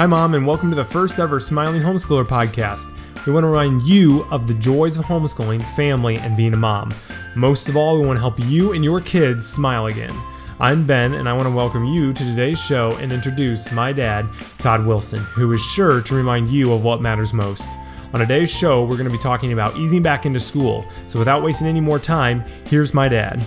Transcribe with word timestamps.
Hi, 0.00 0.06
Mom, 0.06 0.32
and 0.32 0.46
welcome 0.46 0.70
to 0.70 0.76
the 0.76 0.82
first 0.82 1.18
ever 1.18 1.38
Smiling 1.40 1.82
Homeschooler 1.82 2.24
podcast. 2.24 2.90
We 3.26 3.34
want 3.34 3.44
to 3.44 3.48
remind 3.48 3.82
you 3.82 4.24
of 4.30 4.46
the 4.46 4.54
joys 4.54 4.96
of 4.96 5.04
homeschooling, 5.04 5.62
family, 5.76 6.16
and 6.16 6.38
being 6.38 6.54
a 6.54 6.56
mom. 6.56 6.94
Most 7.36 7.68
of 7.68 7.76
all, 7.76 8.00
we 8.00 8.06
want 8.06 8.16
to 8.16 8.20
help 8.20 8.38
you 8.38 8.72
and 8.72 8.82
your 8.82 9.02
kids 9.02 9.46
smile 9.46 9.88
again. 9.88 10.14
I'm 10.58 10.86
Ben, 10.86 11.12
and 11.12 11.28
I 11.28 11.34
want 11.34 11.50
to 11.50 11.54
welcome 11.54 11.84
you 11.84 12.14
to 12.14 12.24
today's 12.24 12.58
show 12.58 12.92
and 12.92 13.12
introduce 13.12 13.70
my 13.72 13.92
dad, 13.92 14.26
Todd 14.58 14.86
Wilson, 14.86 15.20
who 15.20 15.52
is 15.52 15.62
sure 15.62 16.00
to 16.00 16.14
remind 16.14 16.48
you 16.48 16.72
of 16.72 16.82
what 16.82 17.02
matters 17.02 17.34
most. 17.34 17.70
On 18.14 18.20
today's 18.20 18.50
show, 18.50 18.84
we're 18.84 18.96
going 18.96 19.04
to 19.04 19.12
be 19.12 19.18
talking 19.18 19.52
about 19.52 19.76
easing 19.76 20.02
back 20.02 20.24
into 20.24 20.40
school. 20.40 20.82
So 21.08 21.18
without 21.18 21.42
wasting 21.42 21.68
any 21.68 21.82
more 21.82 21.98
time, 21.98 22.42
here's 22.64 22.94
my 22.94 23.10
dad. 23.10 23.44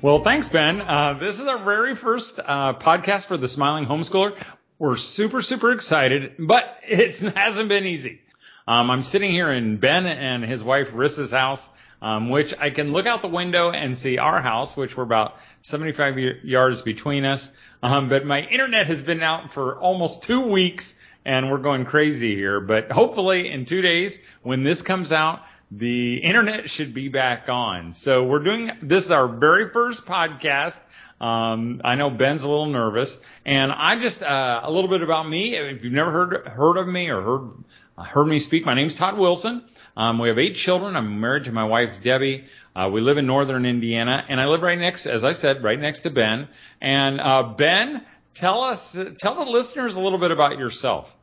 Well, 0.00 0.24
thanks, 0.24 0.48
Ben. 0.48 0.80
Uh, 0.80 1.12
this 1.12 1.38
is 1.38 1.46
our 1.46 1.58
very 1.58 1.94
first 1.94 2.40
uh, 2.44 2.72
podcast 2.74 3.26
for 3.26 3.36
the 3.36 3.46
Smiling 3.46 3.86
Homeschooler. 3.86 4.36
We're 4.82 4.96
super, 4.96 5.42
super 5.42 5.70
excited, 5.70 6.32
but 6.40 6.80
it 6.88 7.16
hasn't 7.20 7.68
been 7.68 7.86
easy. 7.86 8.20
Um, 8.66 8.90
I'm 8.90 9.04
sitting 9.04 9.30
here 9.30 9.52
in 9.52 9.76
Ben 9.76 10.06
and 10.06 10.44
his 10.44 10.64
wife 10.64 10.90
Rissa's 10.90 11.30
house, 11.30 11.70
um, 12.00 12.30
which 12.30 12.52
I 12.58 12.70
can 12.70 12.90
look 12.90 13.06
out 13.06 13.22
the 13.22 13.28
window 13.28 13.70
and 13.70 13.96
see 13.96 14.18
our 14.18 14.40
house, 14.40 14.76
which 14.76 14.96
we're 14.96 15.04
about 15.04 15.36
75 15.60 16.16
y- 16.16 16.32
yards 16.42 16.82
between 16.82 17.24
us. 17.24 17.48
Um, 17.80 18.08
but 18.08 18.26
my 18.26 18.42
internet 18.42 18.88
has 18.88 19.04
been 19.04 19.22
out 19.22 19.52
for 19.52 19.78
almost 19.78 20.24
two 20.24 20.40
weeks 20.40 20.98
and 21.24 21.48
we're 21.48 21.58
going 21.58 21.84
crazy 21.84 22.34
here. 22.34 22.58
But 22.58 22.90
hopefully 22.90 23.52
in 23.52 23.66
two 23.66 23.82
days, 23.82 24.18
when 24.42 24.64
this 24.64 24.82
comes 24.82 25.12
out, 25.12 25.42
the 25.70 26.16
internet 26.16 26.68
should 26.68 26.92
be 26.92 27.06
back 27.06 27.48
on. 27.48 27.92
So 27.92 28.24
we're 28.24 28.42
doing 28.42 28.72
this 28.82 29.04
is 29.04 29.10
our 29.12 29.28
very 29.28 29.70
first 29.70 30.06
podcast. 30.06 30.80
Um, 31.22 31.80
I 31.84 31.94
know 31.94 32.10
Ben's 32.10 32.42
a 32.42 32.48
little 32.48 32.66
nervous, 32.66 33.20
and 33.46 33.70
I 33.70 33.94
just 33.94 34.24
uh, 34.24 34.60
a 34.64 34.70
little 34.72 34.90
bit 34.90 35.02
about 35.02 35.28
me. 35.28 35.54
If 35.54 35.84
you've 35.84 35.92
never 35.92 36.10
heard 36.10 36.48
heard 36.48 36.76
of 36.76 36.88
me 36.88 37.10
or 37.10 37.22
heard 37.22 37.50
heard 37.96 38.26
me 38.26 38.40
speak, 38.40 38.66
my 38.66 38.74
name's 38.74 38.96
Todd 38.96 39.16
Wilson. 39.16 39.62
Um, 39.96 40.18
we 40.18 40.28
have 40.28 40.38
eight 40.40 40.56
children. 40.56 40.96
I'm 40.96 41.20
married 41.20 41.44
to 41.44 41.52
my 41.52 41.64
wife 41.64 42.02
Debbie. 42.02 42.46
Uh, 42.74 42.90
we 42.92 43.00
live 43.00 43.18
in 43.18 43.26
northern 43.26 43.64
Indiana, 43.64 44.24
and 44.28 44.40
I 44.40 44.46
live 44.46 44.62
right 44.62 44.78
next, 44.78 45.06
as 45.06 45.22
I 45.22 45.30
said, 45.30 45.62
right 45.62 45.78
next 45.78 46.00
to 46.00 46.10
Ben. 46.10 46.48
And 46.80 47.20
uh, 47.20 47.44
Ben, 47.44 48.04
tell 48.34 48.62
us, 48.62 48.98
tell 49.18 49.36
the 49.36 49.48
listeners 49.48 49.94
a 49.94 50.00
little 50.00 50.18
bit 50.18 50.32
about 50.32 50.58
yourself. 50.58 51.14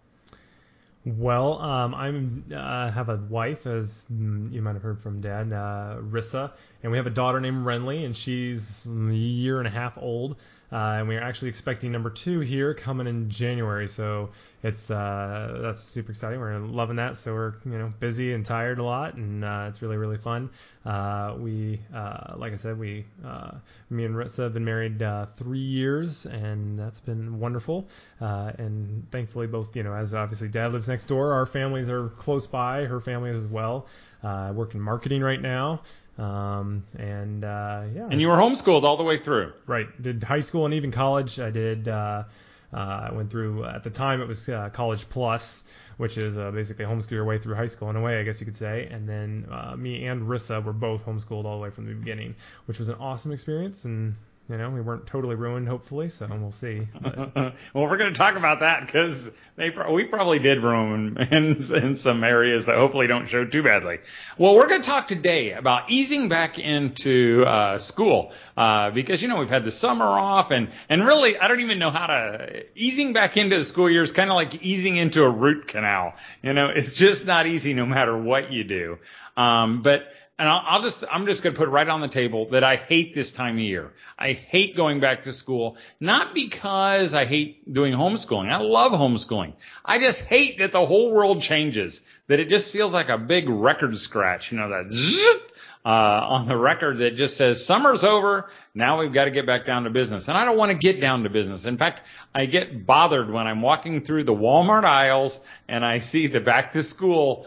Well, 1.05 1.59
um, 1.61 1.95
I'm 1.95 2.45
uh, 2.53 2.91
have 2.91 3.09
a 3.09 3.15
wife, 3.15 3.65
as 3.65 4.05
you 4.09 4.61
might 4.61 4.73
have 4.73 4.81
heard 4.83 5.01
from 5.01 5.21
Dad, 5.21 5.51
uh, 5.51 5.97
Rissa, 6.01 6.51
and 6.83 6.91
we 6.91 6.97
have 6.97 7.07
a 7.07 7.11
daughter 7.11 7.39
named 7.39 7.65
Renly, 7.65 8.05
and 8.05 8.15
she's 8.15 8.85
a 8.85 9.13
year 9.13 9.59
and 9.59 9.67
a 9.67 9.71
half 9.71 9.97
old. 9.97 10.37
Uh, 10.71 10.97
and 10.99 11.07
we're 11.07 11.21
actually 11.21 11.49
expecting 11.49 11.91
number 11.91 12.11
two 12.11 12.41
here 12.41 12.75
coming 12.75 13.07
in 13.07 13.27
January. 13.29 13.87
So 13.87 14.29
it's 14.61 14.91
uh, 14.91 15.57
that's 15.63 15.79
super 15.79 16.11
exciting. 16.11 16.39
We're 16.39 16.59
loving 16.59 16.97
that. 16.97 17.17
So 17.17 17.33
we're 17.33 17.53
you 17.65 17.79
know 17.79 17.91
busy 17.99 18.33
and 18.33 18.45
tired 18.45 18.77
a 18.77 18.83
lot, 18.83 19.15
and 19.15 19.43
uh, 19.43 19.65
it's 19.67 19.81
really 19.81 19.97
really 19.97 20.17
fun. 20.17 20.51
Uh, 20.85 21.33
we 21.39 21.79
uh, 21.93 22.35
like 22.37 22.53
I 22.53 22.55
said, 22.55 22.77
we 22.77 23.05
uh, 23.25 23.51
me 23.89 24.05
and 24.05 24.13
Rissa 24.13 24.43
have 24.43 24.53
been 24.53 24.65
married 24.65 25.03
three 25.37 25.57
years, 25.57 26.27
and 26.27 26.77
that's 26.77 26.99
been 26.99 27.39
wonderful. 27.39 27.87
And 28.19 29.09
thankfully, 29.11 29.47
both 29.47 29.75
you 29.75 29.81
know 29.81 29.93
as 29.93 30.13
obviously 30.13 30.49
Dad 30.49 30.71
lives 30.73 30.87
next 30.87 31.05
door, 31.05 31.33
our 31.33 31.47
families 31.47 31.89
are 31.89 32.09
close 32.09 32.45
by. 32.45 32.85
Her 32.85 32.99
family 32.99 33.31
is 33.31 33.37
as 33.37 33.47
well. 33.47 33.87
I 34.21 34.51
work 34.51 34.75
in 34.75 34.81
marketing 34.81 35.23
right 35.23 35.41
now. 35.41 35.81
Um, 36.19 36.83
and 36.97 37.43
uh, 37.43 37.83
yeah. 37.95 38.07
And 38.11 38.19
you 38.19 38.27
were 38.27 38.35
homeschooled 38.35 38.83
all 38.83 38.97
the 38.97 39.03
way 39.03 39.17
through. 39.17 39.53
Right. 39.65 39.87
Did 40.01 40.21
high 40.21 40.41
school 40.41 40.65
and 40.65 40.73
even 40.73 40.91
college. 40.91 41.39
I 41.39 41.49
did. 41.49 41.87
Uh, 41.87 42.23
uh, 42.71 43.07
I 43.09 43.11
went 43.13 43.31
through 43.31 43.65
at 43.65 43.83
the 43.83 43.89
time 43.89 44.21
it 44.21 44.27
was 44.27 44.47
uh, 44.47 44.69
College 44.69 45.09
Plus, 45.09 45.63
which 45.97 46.17
is 46.17 46.37
uh, 46.37 46.51
basically 46.51 46.85
homeschool 46.85 47.11
your 47.11 47.25
way 47.25 47.39
through 47.39 47.55
high 47.55 47.67
school 47.67 47.89
in 47.89 47.95
a 47.95 48.01
way, 48.01 48.19
I 48.19 48.23
guess 48.23 48.39
you 48.39 48.45
could 48.45 48.55
say. 48.55 48.87
And 48.91 49.09
then 49.09 49.47
uh, 49.49 49.75
me 49.75 50.05
and 50.05 50.27
Rissa 50.27 50.63
were 50.63 50.73
both 50.73 51.05
homeschooled 51.05 51.45
all 51.45 51.57
the 51.57 51.63
way 51.63 51.71
from 51.71 51.87
the 51.87 51.93
beginning, 51.93 52.35
which 52.65 52.77
was 52.77 52.89
an 52.89 52.95
awesome 52.99 53.31
experience. 53.31 53.85
And 53.85 54.15
you 54.49 54.57
know, 54.57 54.71
we 54.71 54.81
weren't 54.81 55.05
totally 55.05 55.35
ruined, 55.35 55.67
hopefully, 55.67 56.09
so 56.09 56.27
we'll 56.27 56.51
see. 56.51 56.81
well, 57.03 57.53
we're 57.75 57.97
going 57.97 58.11
to 58.11 58.17
talk 58.17 58.35
about 58.35 58.61
that 58.61 58.83
because 58.83 59.29
they 59.55 59.71
we 59.91 60.05
probably 60.05 60.39
did 60.39 60.63
ruin 60.63 61.17
in, 61.31 61.61
in 61.71 61.95
some 61.95 62.23
areas 62.23 62.65
that 62.65 62.75
hopefully 62.75 63.05
don't 63.05 63.27
show 63.27 63.45
too 63.45 63.61
badly. 63.61 63.99
Well, 64.39 64.55
we're 64.55 64.67
going 64.67 64.81
to 64.81 64.89
talk 64.89 65.07
today 65.07 65.51
about 65.51 65.91
easing 65.91 66.29
back 66.29 66.57
into 66.57 67.43
uh, 67.45 67.77
school 67.77 68.33
uh, 68.57 68.89
because 68.89 69.21
you 69.21 69.27
know 69.27 69.37
we've 69.37 69.51
had 69.51 69.65
the 69.65 69.71
summer 69.71 70.05
off 70.05 70.49
and 70.49 70.69
and 70.89 71.05
really 71.05 71.37
I 71.37 71.47
don't 71.47 71.59
even 71.59 71.77
know 71.77 71.91
how 71.91 72.07
to 72.07 72.65
easing 72.73 73.13
back 73.13 73.37
into 73.37 73.55
the 73.55 73.63
school 73.63 73.87
year 73.87 74.01
is 74.01 74.11
kind 74.11 74.31
of 74.31 74.35
like 74.35 74.63
easing 74.63 74.97
into 74.97 75.23
a 75.23 75.29
root 75.29 75.67
canal. 75.67 76.15
You 76.41 76.53
know, 76.53 76.69
it's 76.69 76.93
just 76.93 77.27
not 77.27 77.45
easy 77.45 77.75
no 77.75 77.85
matter 77.85 78.17
what 78.17 78.51
you 78.51 78.63
do. 78.63 78.97
Um, 79.37 79.83
but 79.83 80.11
and 80.39 80.47
I'll, 80.47 80.63
I'll, 80.65 80.81
just 80.81 81.03
I'm 81.11 81.25
just 81.25 81.43
going 81.43 81.53
to 81.53 81.59
put 81.59 81.67
right 81.67 81.87
on 81.87 81.99
the 81.99 82.07
table 82.07 82.47
that 82.51 82.63
I 82.63 82.77
hate 82.77 83.13
this 83.13 83.33
time 83.33 83.55
of 83.55 83.61
year. 83.61 83.91
I 84.17 84.31
hate 84.31 84.75
going 84.75 85.01
back 85.01 85.23
to 85.23 85.33
school, 85.33 85.75
not 85.99 86.33
because 86.33 87.13
I 87.13 87.25
hate 87.25 87.71
doing 87.71 87.93
homeschooling. 87.93 88.49
I 88.49 88.57
love 88.57 88.93
homeschooling. 88.93 89.53
I 89.83 89.99
just 89.99 90.21
hate 90.21 90.59
that 90.59 90.71
the 90.71 90.85
whole 90.85 91.11
world 91.11 91.41
changes. 91.41 92.01
That 92.27 92.39
it 92.39 92.47
just 92.47 92.71
feels 92.71 92.93
like 92.93 93.09
a 93.09 93.17
big 93.17 93.49
record 93.49 93.97
scratch. 93.97 94.53
You 94.53 94.59
know 94.59 94.69
that 94.69 94.93
zzz, 94.93 95.41
uh, 95.85 95.89
on 95.89 96.47
the 96.47 96.55
record 96.55 96.99
that 96.99 97.17
just 97.17 97.35
says 97.35 97.65
summer's 97.65 98.05
over. 98.05 98.49
Now 98.73 98.99
we've 98.99 99.11
got 99.11 99.25
to 99.25 99.31
get 99.31 99.45
back 99.45 99.65
down 99.65 99.83
to 99.83 99.89
business. 99.89 100.29
And 100.29 100.37
I 100.37 100.45
don't 100.45 100.57
want 100.57 100.71
to 100.71 100.77
get 100.77 101.01
down 101.01 101.23
to 101.23 101.29
business. 101.29 101.65
In 101.65 101.77
fact, 101.77 102.01
I 102.33 102.45
get 102.45 102.85
bothered 102.85 103.29
when 103.29 103.45
I'm 103.45 103.61
walking 103.61 104.01
through 104.01 104.23
the 104.23 104.33
Walmart 104.33 104.85
aisles 104.85 105.41
and 105.67 105.83
I 105.83 105.99
see 105.99 106.27
the 106.27 106.39
back 106.39 106.73
to 106.73 106.83
school 106.83 107.45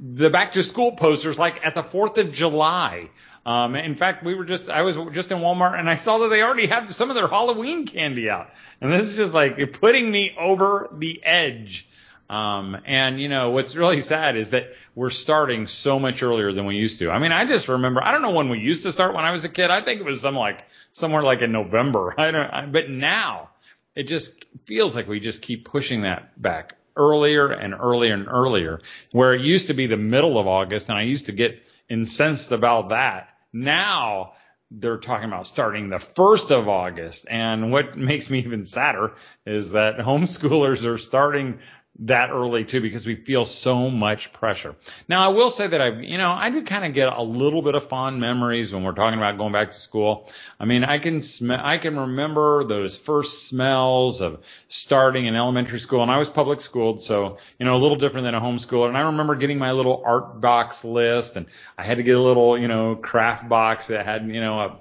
the 0.00 0.30
back 0.30 0.52
to 0.52 0.62
school 0.62 0.92
posters 0.92 1.38
like 1.38 1.64
at 1.64 1.74
the 1.74 1.82
4th 1.82 2.18
of 2.18 2.32
July. 2.32 3.10
Um, 3.44 3.74
in 3.74 3.96
fact, 3.96 4.24
we 4.24 4.34
were 4.34 4.44
just, 4.44 4.70
I 4.70 4.82
was 4.82 4.96
just 5.12 5.32
in 5.32 5.38
Walmart 5.38 5.78
and 5.78 5.90
I 5.90 5.96
saw 5.96 6.18
that 6.18 6.28
they 6.28 6.42
already 6.42 6.66
have 6.66 6.94
some 6.94 7.10
of 7.10 7.16
their 7.16 7.28
Halloween 7.28 7.86
candy 7.86 8.30
out. 8.30 8.50
And 8.80 8.92
this 8.92 9.08
is 9.08 9.16
just 9.16 9.34
like 9.34 9.72
putting 9.80 10.10
me 10.10 10.34
over 10.38 10.88
the 10.92 11.22
edge. 11.24 11.88
Um, 12.30 12.78
and 12.86 13.20
you 13.20 13.28
know, 13.28 13.50
what's 13.50 13.76
really 13.76 14.00
sad 14.00 14.36
is 14.36 14.50
that 14.50 14.72
we're 14.94 15.10
starting 15.10 15.66
so 15.66 15.98
much 15.98 16.22
earlier 16.22 16.52
than 16.52 16.64
we 16.64 16.76
used 16.76 17.00
to. 17.00 17.10
I 17.10 17.18
mean, 17.18 17.32
I 17.32 17.44
just 17.44 17.68
remember, 17.68 18.02
I 18.02 18.12
don't 18.12 18.22
know 18.22 18.30
when 18.30 18.48
we 18.48 18.58
used 18.58 18.84
to 18.84 18.92
start 18.92 19.14
when 19.14 19.24
I 19.24 19.32
was 19.32 19.44
a 19.44 19.48
kid. 19.48 19.70
I 19.70 19.82
think 19.82 20.00
it 20.00 20.04
was 20.04 20.20
some 20.20 20.36
like, 20.36 20.64
somewhere 20.92 21.22
like 21.22 21.42
in 21.42 21.52
November. 21.52 22.14
I 22.18 22.30
don't, 22.30 22.72
but 22.72 22.88
now 22.88 23.50
it 23.94 24.04
just 24.04 24.44
feels 24.64 24.96
like 24.96 25.08
we 25.08 25.20
just 25.20 25.42
keep 25.42 25.64
pushing 25.64 26.02
that 26.02 26.40
back 26.40 26.76
earlier 26.96 27.50
and 27.50 27.74
earlier 27.74 28.14
and 28.14 28.28
earlier, 28.28 28.80
where 29.12 29.34
it 29.34 29.42
used 29.42 29.68
to 29.68 29.74
be 29.74 29.86
the 29.86 29.96
middle 29.96 30.38
of 30.38 30.46
August, 30.46 30.88
and 30.88 30.98
I 30.98 31.02
used 31.02 31.26
to 31.26 31.32
get 31.32 31.64
incensed 31.88 32.52
about 32.52 32.90
that. 32.90 33.28
Now 33.52 34.32
they're 34.70 34.98
talking 34.98 35.28
about 35.28 35.46
starting 35.46 35.90
the 35.90 35.98
first 35.98 36.50
of 36.50 36.68
August. 36.68 37.26
And 37.28 37.70
what 37.70 37.96
makes 37.96 38.30
me 38.30 38.40
even 38.40 38.64
sadder 38.64 39.12
is 39.44 39.72
that 39.72 39.98
homeschoolers 39.98 40.86
are 40.86 40.98
starting 40.98 41.58
that 41.98 42.30
early 42.30 42.64
too 42.64 42.80
because 42.80 43.06
we 43.06 43.14
feel 43.14 43.44
so 43.44 43.90
much 43.90 44.32
pressure. 44.32 44.74
Now 45.08 45.24
I 45.24 45.28
will 45.28 45.50
say 45.50 45.66
that 45.66 45.80
I, 45.80 45.88
you 46.00 46.16
know, 46.16 46.30
I 46.30 46.48
do 46.48 46.62
kind 46.62 46.86
of 46.86 46.94
get 46.94 47.12
a 47.12 47.22
little 47.22 47.60
bit 47.60 47.74
of 47.74 47.84
fond 47.86 48.18
memories 48.18 48.72
when 48.72 48.82
we're 48.82 48.94
talking 48.94 49.18
about 49.18 49.36
going 49.36 49.52
back 49.52 49.68
to 49.68 49.76
school. 49.76 50.30
I 50.58 50.64
mean, 50.64 50.84
I 50.84 50.98
can 50.98 51.20
sm- 51.20 51.52
I 51.52 51.76
can 51.76 51.98
remember 51.98 52.64
those 52.64 52.96
first 52.96 53.46
smells 53.46 54.22
of 54.22 54.42
starting 54.68 55.26
in 55.26 55.36
elementary 55.36 55.78
school 55.78 56.02
and 56.02 56.10
I 56.10 56.16
was 56.16 56.30
public 56.30 56.62
schooled, 56.62 57.02
so, 57.02 57.36
you 57.58 57.66
know, 57.66 57.76
a 57.76 57.78
little 57.78 57.98
different 57.98 58.24
than 58.24 58.34
a 58.34 58.40
homeschooler. 58.40 58.88
And 58.88 58.96
I 58.96 59.02
remember 59.02 59.34
getting 59.34 59.58
my 59.58 59.72
little 59.72 60.02
art 60.04 60.40
box 60.40 60.84
list 60.84 61.36
and 61.36 61.46
I 61.76 61.82
had 61.82 61.98
to 61.98 62.02
get 62.02 62.16
a 62.16 62.22
little, 62.22 62.58
you 62.58 62.68
know, 62.68 62.96
craft 62.96 63.48
box 63.48 63.88
that 63.88 64.06
had, 64.06 64.26
you 64.26 64.40
know, 64.40 64.60
a 64.60 64.80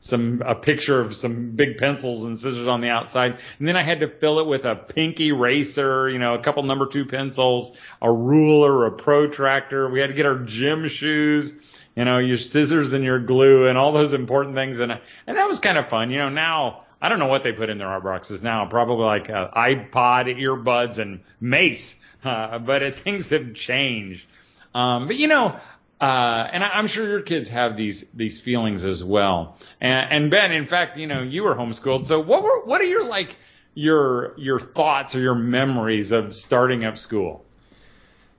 some 0.00 0.42
a 0.44 0.54
picture 0.54 0.98
of 0.98 1.14
some 1.14 1.50
big 1.52 1.76
pencils 1.76 2.24
and 2.24 2.38
scissors 2.38 2.66
on 2.66 2.80
the 2.80 2.88
outside, 2.88 3.38
and 3.58 3.68
then 3.68 3.76
I 3.76 3.82
had 3.82 4.00
to 4.00 4.08
fill 4.08 4.40
it 4.40 4.46
with 4.46 4.64
a 4.64 4.74
pink 4.74 5.20
eraser, 5.20 6.08
you 6.08 6.18
know, 6.18 6.34
a 6.34 6.42
couple 6.42 6.62
number 6.62 6.86
two 6.86 7.04
pencils, 7.04 7.72
a 8.02 8.10
ruler, 8.10 8.86
a 8.86 8.92
protractor. 8.92 9.88
We 9.88 10.00
had 10.00 10.08
to 10.08 10.14
get 10.14 10.26
our 10.26 10.38
gym 10.38 10.88
shoes, 10.88 11.54
you 11.94 12.04
know, 12.04 12.18
your 12.18 12.38
scissors 12.38 12.94
and 12.94 13.04
your 13.04 13.20
glue, 13.20 13.68
and 13.68 13.76
all 13.76 13.92
those 13.92 14.14
important 14.14 14.56
things, 14.56 14.80
and 14.80 14.90
and 15.26 15.36
that 15.36 15.46
was 15.46 15.60
kind 15.60 15.78
of 15.78 15.88
fun. 15.88 16.10
You 16.10 16.18
know, 16.18 16.30
now 16.30 16.84
I 17.02 17.08
don't 17.08 17.18
know 17.18 17.26
what 17.26 17.42
they 17.42 17.52
put 17.52 17.68
in 17.68 17.78
their 17.78 17.88
art 17.88 18.02
boxes 18.02 18.42
now, 18.42 18.66
probably 18.66 19.04
like 19.04 19.30
uh, 19.30 19.50
iPod, 19.50 20.34
earbuds, 20.38 20.98
and 20.98 21.20
mace, 21.40 21.94
uh, 22.24 22.58
but 22.58 22.82
it, 22.82 22.98
things 22.98 23.30
have 23.30 23.54
changed. 23.54 24.26
Um, 24.74 25.08
but 25.08 25.16
you 25.16 25.28
know, 25.28 25.56
uh, 26.00 26.48
and 26.50 26.64
I, 26.64 26.78
am 26.78 26.86
sure 26.86 27.06
your 27.06 27.20
kids 27.20 27.48
have 27.50 27.76
these 27.76 28.06
these 28.14 28.40
feelings 28.40 28.84
as 28.84 29.04
well. 29.04 29.58
And, 29.80 30.10
and 30.10 30.30
Ben, 30.30 30.52
in 30.52 30.66
fact, 30.66 30.96
you 30.96 31.06
know, 31.06 31.22
you 31.22 31.44
were 31.44 31.54
homeschooled. 31.54 32.06
So 32.06 32.20
what 32.20 32.42
were 32.42 32.64
what 32.64 32.80
are 32.80 32.86
your 32.86 33.04
like 33.04 33.36
your 33.74 34.34
your 34.38 34.58
thoughts 34.58 35.14
or 35.14 35.20
your 35.20 35.34
memories 35.34 36.10
of 36.10 36.34
starting 36.34 36.84
up 36.84 36.96
school? 36.96 37.44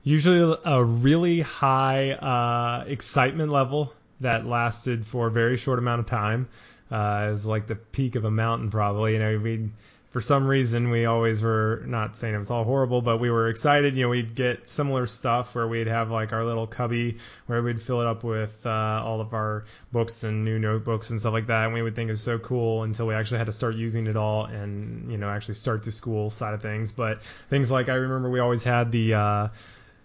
Usually 0.02 0.58
a 0.64 0.82
really 0.82 1.40
high 1.40 2.10
uh, 2.12 2.84
excitement 2.88 3.52
level 3.52 3.92
that 4.20 4.44
lasted 4.44 5.06
for 5.06 5.28
a 5.28 5.30
very 5.30 5.56
short 5.56 5.78
amount 5.78 6.00
of 6.00 6.06
time. 6.06 6.48
Uh, 6.90 7.26
it 7.28 7.32
was 7.32 7.46
like 7.46 7.68
the 7.68 7.76
peak 7.76 8.16
of 8.16 8.24
a 8.24 8.30
mountain, 8.30 8.70
probably. 8.70 9.12
You 9.12 9.20
know, 9.20 9.38
we'd 9.38 9.70
for 10.12 10.20
some 10.20 10.46
reason 10.46 10.90
we 10.90 11.06
always 11.06 11.40
were 11.40 11.82
not 11.86 12.16
saying 12.16 12.34
it 12.34 12.38
was 12.38 12.50
all 12.50 12.64
horrible, 12.64 13.00
but 13.00 13.16
we 13.16 13.30
were 13.30 13.48
excited. 13.48 13.96
You 13.96 14.02
know, 14.02 14.08
we'd 14.10 14.34
get 14.34 14.68
similar 14.68 15.06
stuff 15.06 15.54
where 15.54 15.66
we'd 15.66 15.86
have 15.86 16.10
like 16.10 16.34
our 16.34 16.44
little 16.44 16.66
cubby 16.66 17.16
where 17.46 17.62
we'd 17.62 17.80
fill 17.80 18.02
it 18.02 18.06
up 18.06 18.22
with 18.22 18.54
uh, 18.66 19.00
all 19.02 19.22
of 19.22 19.32
our 19.32 19.64
books 19.90 20.22
and 20.22 20.44
new 20.44 20.58
notebooks 20.58 21.08
and 21.10 21.18
stuff 21.18 21.32
like 21.32 21.46
that, 21.46 21.64
and 21.64 21.72
we 21.74 21.80
would 21.80 21.96
think 21.96 22.08
it 22.08 22.12
was 22.12 22.22
so 22.22 22.38
cool 22.38 22.82
until 22.82 23.06
we 23.06 23.14
actually 23.14 23.38
had 23.38 23.46
to 23.46 23.54
start 23.54 23.74
using 23.74 24.06
it 24.06 24.16
all 24.16 24.44
and 24.44 25.10
you 25.10 25.16
know 25.16 25.30
actually 25.30 25.54
start 25.54 25.82
the 25.82 25.90
school 25.90 26.28
side 26.28 26.52
of 26.52 26.60
things. 26.60 26.92
But 26.92 27.22
things 27.48 27.70
like 27.70 27.88
I 27.88 27.94
remember 27.94 28.30
we 28.30 28.40
always 28.40 28.62
had 28.62 28.92
the 28.92 29.14
uh, 29.14 29.48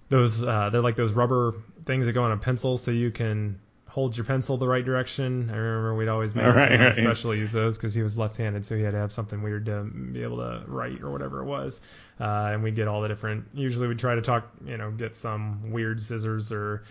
those 0.08 0.42
uh, 0.42 0.70
they're 0.70 0.82
like 0.82 0.96
those 0.96 1.12
rubber 1.12 1.54
things 1.86 2.06
that 2.06 2.14
go 2.14 2.24
on 2.24 2.32
a 2.32 2.38
pencil 2.38 2.78
so 2.78 2.92
you 2.92 3.12
can 3.12 3.60
hold 3.98 4.16
your 4.16 4.24
pencil 4.26 4.58
the 4.58 4.68
right 4.68 4.86
direction. 4.86 5.50
I 5.52 5.56
remember 5.56 5.96
we'd 5.96 6.08
always 6.08 6.36
make 6.36 6.46
Right, 6.46 6.80
right. 6.80 6.94
special 6.94 7.34
use 7.34 7.52
those 7.52 7.80
because 7.80 7.96
he 7.96 8.04
was 8.04 8.16
left-handed, 8.16 8.64
so 8.64 8.78
he 8.78 8.84
had 8.84 8.92
to 8.92 8.98
have 9.00 9.12
something 9.12 9.42
weird 9.42 9.66
to 9.66 9.86
be 9.86 10.22
able 10.22 10.38
to 10.38 10.62
write 10.68 11.02
or 11.02 11.10
whatever 11.10 11.42
it 11.42 11.46
was. 11.46 11.82
Uh, 12.20 12.52
and 12.54 12.62
we'd 12.62 12.76
get 12.76 12.88
all 12.88 13.02
the 13.02 13.08
different. 13.08 13.46
Usually, 13.56 13.88
we'd 13.88 13.98
try 13.98 14.14
to 14.14 14.22
talk, 14.22 14.52
you 14.64 14.78
know, 14.78 14.92
get 14.92 15.16
some 15.16 15.72
weird 15.72 16.00
scissors 16.00 16.52
or 16.52 16.84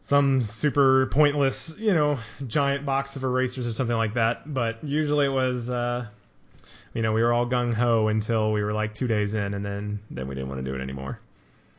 some 0.00 0.42
super 0.42 1.04
pointless, 1.08 1.78
you 1.78 1.92
know, 1.92 2.18
giant 2.46 2.86
box 2.86 3.14
of 3.16 3.24
erasers 3.24 3.66
or 3.66 3.72
something 3.74 3.98
like 3.98 4.14
that. 4.14 4.54
But 4.54 4.82
usually, 4.82 5.26
it 5.26 5.32
was. 5.32 5.68
Uh, 5.68 6.06
you 6.94 7.02
know, 7.02 7.12
we 7.12 7.22
were 7.22 7.34
all 7.34 7.46
gung 7.46 7.74
ho 7.74 8.08
until 8.08 8.52
we 8.52 8.62
were 8.62 8.72
like 8.72 8.94
two 8.94 9.06
days 9.06 9.34
in, 9.34 9.52
and 9.52 9.62
then 9.62 9.98
then 10.10 10.28
we 10.28 10.34
didn't 10.34 10.48
want 10.48 10.64
to 10.64 10.70
do 10.70 10.74
it 10.74 10.80
anymore. 10.80 11.18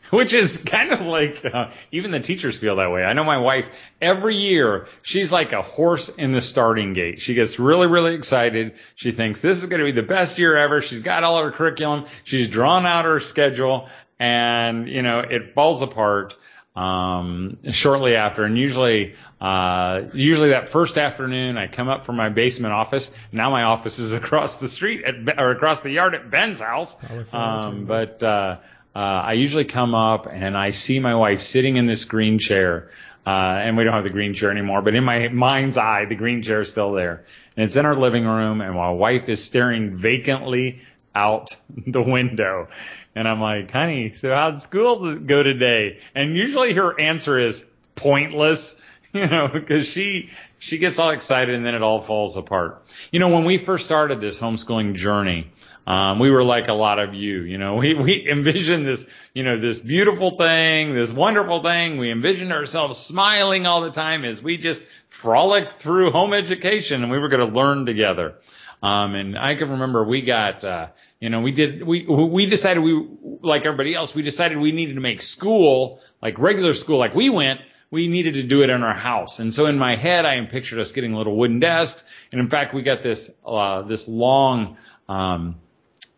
Which 0.10 0.34
is 0.34 0.58
kind 0.58 0.92
of 0.92 1.06
like 1.06 1.44
uh, 1.46 1.72
even 1.92 2.12
the 2.12 2.20
teachers 2.20 2.58
feel 2.60 2.76
that 2.76 2.92
way. 2.92 3.04
I 3.04 3.14
know 3.14 3.24
my 3.24 3.38
wife 3.38 3.70
every 4.02 4.36
year 4.36 4.88
she's 5.02 5.32
like 5.32 5.54
a 5.54 5.62
horse 5.62 6.10
in 6.10 6.34
the 6.34 6.42
starting 6.42 6.94
gate. 6.94 7.22
She 7.22 7.34
gets 7.34 7.58
really 7.60 7.88
really 7.88 8.14
excited. 8.14 8.76
She 8.96 9.12
thinks 9.12 9.42
this 9.42 9.60
is 9.60 9.66
going 9.66 9.80
to 9.80 9.86
be 9.86 9.92
the 9.92 10.04
best 10.04 10.38
year 10.38 10.56
ever. 10.56 10.82
She's 10.82 11.00
got 11.00 11.24
all 11.24 11.42
her 11.42 11.52
curriculum. 11.52 12.06
She's 12.24 12.48
drawn 12.48 12.86
out 12.86 13.06
her 13.06 13.20
schedule, 13.20 13.90
and 14.20 14.88
you 14.88 15.02
know 15.02 15.20
it 15.20 15.54
falls 15.54 15.82
apart 15.82 16.36
um, 16.76 17.60
shortly 17.70 18.16
after. 18.16 18.44
And 18.44 18.58
usually, 18.58 19.16
uh, 19.40 20.04
usually 20.14 20.50
that 20.50 20.70
first 20.70 20.98
afternoon, 20.98 21.58
I 21.58 21.68
come 21.68 21.88
up 21.88 22.06
from 22.06 22.16
my 22.16 22.30
basement 22.30 22.74
office. 22.74 23.12
Now 23.32 23.50
my 23.50 23.64
office 23.64 24.00
is 24.00 24.14
across 24.14 24.58
the 24.58 24.68
street 24.68 25.04
at, 25.04 25.40
or 25.40 25.52
across 25.52 25.82
the 25.82 25.92
yard 25.92 26.16
at 26.16 26.30
Ben's 26.30 26.60
house. 26.60 26.96
Probably 26.96 27.24
for 27.26 27.36
all 27.36 27.64
Um, 27.66 27.86
but 27.86 28.24
uh, 28.24 28.60
uh, 28.96 29.00
I 29.00 29.34
usually 29.34 29.66
come 29.66 29.96
up 29.96 30.28
and 30.32 30.56
I 30.58 30.72
see 30.72 31.00
my 31.00 31.16
wife 31.16 31.42
sitting 31.42 31.78
in 31.78 31.88
this 31.88 32.06
green 32.06 32.40
chair. 32.40 32.92
Uh, 33.26 33.30
and 33.30 33.78
we 33.78 33.86
don't 33.86 33.94
have 33.94 34.04
the 34.04 34.10
green 34.10 34.34
chair 34.34 34.52
anymore, 34.52 34.82
but 34.82 34.96
in 34.96 35.04
my 35.04 35.30
mind's 35.30 35.78
eye, 35.78 36.06
the 36.06 36.16
green 36.16 36.44
chair 36.44 36.62
is 36.62 36.70
still 36.70 36.92
there. 36.92 37.24
And 37.56 37.64
it's 37.64 37.76
in 37.78 37.86
our 37.86 37.96
living 37.96 38.26
room, 38.26 38.60
and 38.60 38.76
my 38.76 38.92
wife 38.92 39.30
is 39.30 39.42
staring 39.42 39.96
vacantly 39.96 40.82
out 41.16 41.56
the 41.88 42.02
window. 42.02 42.68
And 43.16 43.28
I'm 43.28 43.40
like, 43.40 43.72
honey, 43.72 44.12
so 44.12 44.34
how'd 44.34 44.62
school 44.62 45.16
go 45.16 45.44
today? 45.44 46.00
And 46.14 46.36
usually 46.36 46.74
her 46.74 47.00
answer 47.00 47.40
is 47.40 47.66
pointless, 47.96 48.80
you 49.14 49.28
know, 49.28 49.48
because 49.48 49.88
she, 49.88 50.30
she 50.64 50.78
gets 50.78 50.98
all 50.98 51.10
excited 51.10 51.54
and 51.56 51.66
then 51.66 51.76
it 51.76 51.82
all 51.82 52.00
falls 52.00 52.38
apart. 52.38 52.86
You 53.12 53.20
know, 53.20 53.28
when 53.28 53.44
we 53.44 53.58
first 53.58 53.84
started 53.84 54.22
this 54.22 54.40
homeschooling 54.40 54.96
journey, 54.96 55.52
um, 55.86 56.20
we 56.20 56.30
were 56.30 56.42
like 56.42 56.70
a 56.70 56.74
lot 56.74 57.00
of 57.00 57.14
you, 57.14 57.42
you 57.42 57.58
know, 57.58 57.76
we, 57.84 57.96
we 57.96 58.30
envisioned 58.32 58.88
this, 58.88 59.06
you 59.34 59.44
know, 59.44 59.60
this 59.60 59.78
beautiful 59.80 60.38
thing, 60.38 60.96
this 60.96 61.12
wonderful 61.12 61.62
thing. 61.62 61.98
We 61.98 62.12
envisioned 62.12 62.54
ourselves 62.54 62.98
smiling 62.98 63.68
all 63.68 63.82
the 63.82 63.92
time 63.92 64.24
as 64.24 64.42
we 64.42 64.56
just 64.56 64.86
frolicked 65.10 65.74
through 65.74 66.12
home 66.12 66.34
education 66.34 67.04
and 67.04 67.12
we 67.12 67.20
were 67.20 67.28
going 67.28 67.46
to 67.46 67.54
learn 67.54 67.86
together. 67.86 68.36
Um, 68.82 69.16
and 69.16 69.38
I 69.38 69.56
can 69.56 69.70
remember 69.70 70.06
we 70.06 70.22
got, 70.22 70.64
uh, 70.64 70.88
you 71.20 71.30
know, 71.30 71.42
we 71.42 71.52
did, 71.52 71.84
we, 71.84 72.06
we 72.06 72.46
decided 72.46 72.80
we, 72.80 73.06
like 73.42 73.66
everybody 73.66 73.96
else, 73.96 74.16
we 74.16 74.22
decided 74.22 74.58
we 74.58 74.72
needed 74.72 74.96
to 74.96 75.02
make 75.02 75.22
school, 75.22 76.00
like 76.22 76.40
regular 76.40 76.72
school, 76.72 77.00
like 77.00 77.14
we 77.14 77.30
went, 77.30 77.60
we 77.94 78.08
needed 78.08 78.34
to 78.34 78.42
do 78.42 78.64
it 78.64 78.72
in 78.72 78.82
our 78.82 78.96
house. 78.96 79.38
And 79.38 79.54
so 79.54 79.68
in 79.68 79.78
my 79.78 79.96
head, 79.96 80.26
I 80.26 80.44
pictured 80.46 80.80
us 80.80 80.94
getting 80.94 81.14
a 81.14 81.18
little 81.20 81.36
wooden 81.36 81.60
desk. 81.60 82.04
And 82.32 82.42
in 82.42 82.50
fact, 82.50 82.74
we 82.74 82.82
got 82.82 83.04
this, 83.04 83.30
uh, 83.46 83.84
this 83.84 84.08
long, 84.08 84.78
um, 85.08 85.58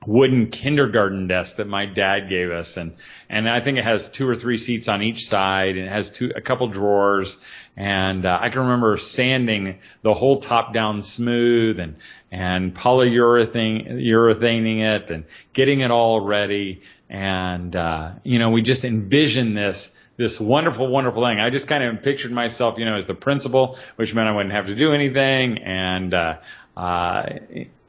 wooden 0.06 0.48
kindergarten 0.48 1.28
desk 1.28 1.58
that 1.58 1.68
my 1.68 1.86
dad 1.86 2.30
gave 2.30 2.52
us 2.52 2.78
and 2.78 2.96
and 3.28 3.50
I 3.50 3.60
think 3.60 3.80
it 3.80 3.84
has 3.84 4.08
two 4.08 4.30
or 4.30 4.36
three 4.36 4.60
seats 4.60 4.88
on 4.88 5.02
each 5.02 5.28
side 5.28 5.78
and 5.78 5.88
it 5.88 5.92
has 5.92 6.12
two 6.12 6.32
a 6.36 6.42
couple 6.42 6.68
drawers 6.68 7.40
and 7.76 8.24
uh, 8.24 8.38
I 8.40 8.50
can 8.50 8.62
remember 8.62 8.98
sanding 8.98 9.80
the 10.04 10.14
whole 10.14 10.42
top 10.42 10.74
down 10.74 11.02
smooth 11.02 11.80
and 11.80 11.96
and 12.32 12.76
polyurethane 12.76 14.00
urethaning 14.00 14.82
it 14.82 15.10
and 15.10 15.26
getting 15.54 15.80
it 15.80 15.90
all 15.90 16.20
ready 16.20 16.84
and 17.10 17.76
uh, 17.76 18.12
you 18.22 18.38
know 18.38 18.52
we 18.52 18.62
just 18.62 18.86
envisioned 18.86 19.58
this 19.58 19.92
this 20.18 20.40
wonderful 20.40 20.88
wonderful 20.88 21.24
thing. 21.24 21.40
I 21.40 21.50
just 21.50 21.68
kind 21.68 21.84
of 21.84 22.04
pictured 22.04 22.32
myself 22.32 22.78
you 22.78 22.86
know 22.86 22.96
as 22.96 23.06
the 23.06 23.16
principal 23.16 23.78
which 23.96 24.14
meant 24.14 24.28
I 24.28 24.32
wouldn't 24.32 24.54
have 24.54 24.68
to 24.68 24.76
do 24.76 24.94
anything. 24.94 25.60
And 25.60 26.14
uh, 26.14 26.38
uh, 26.76 27.30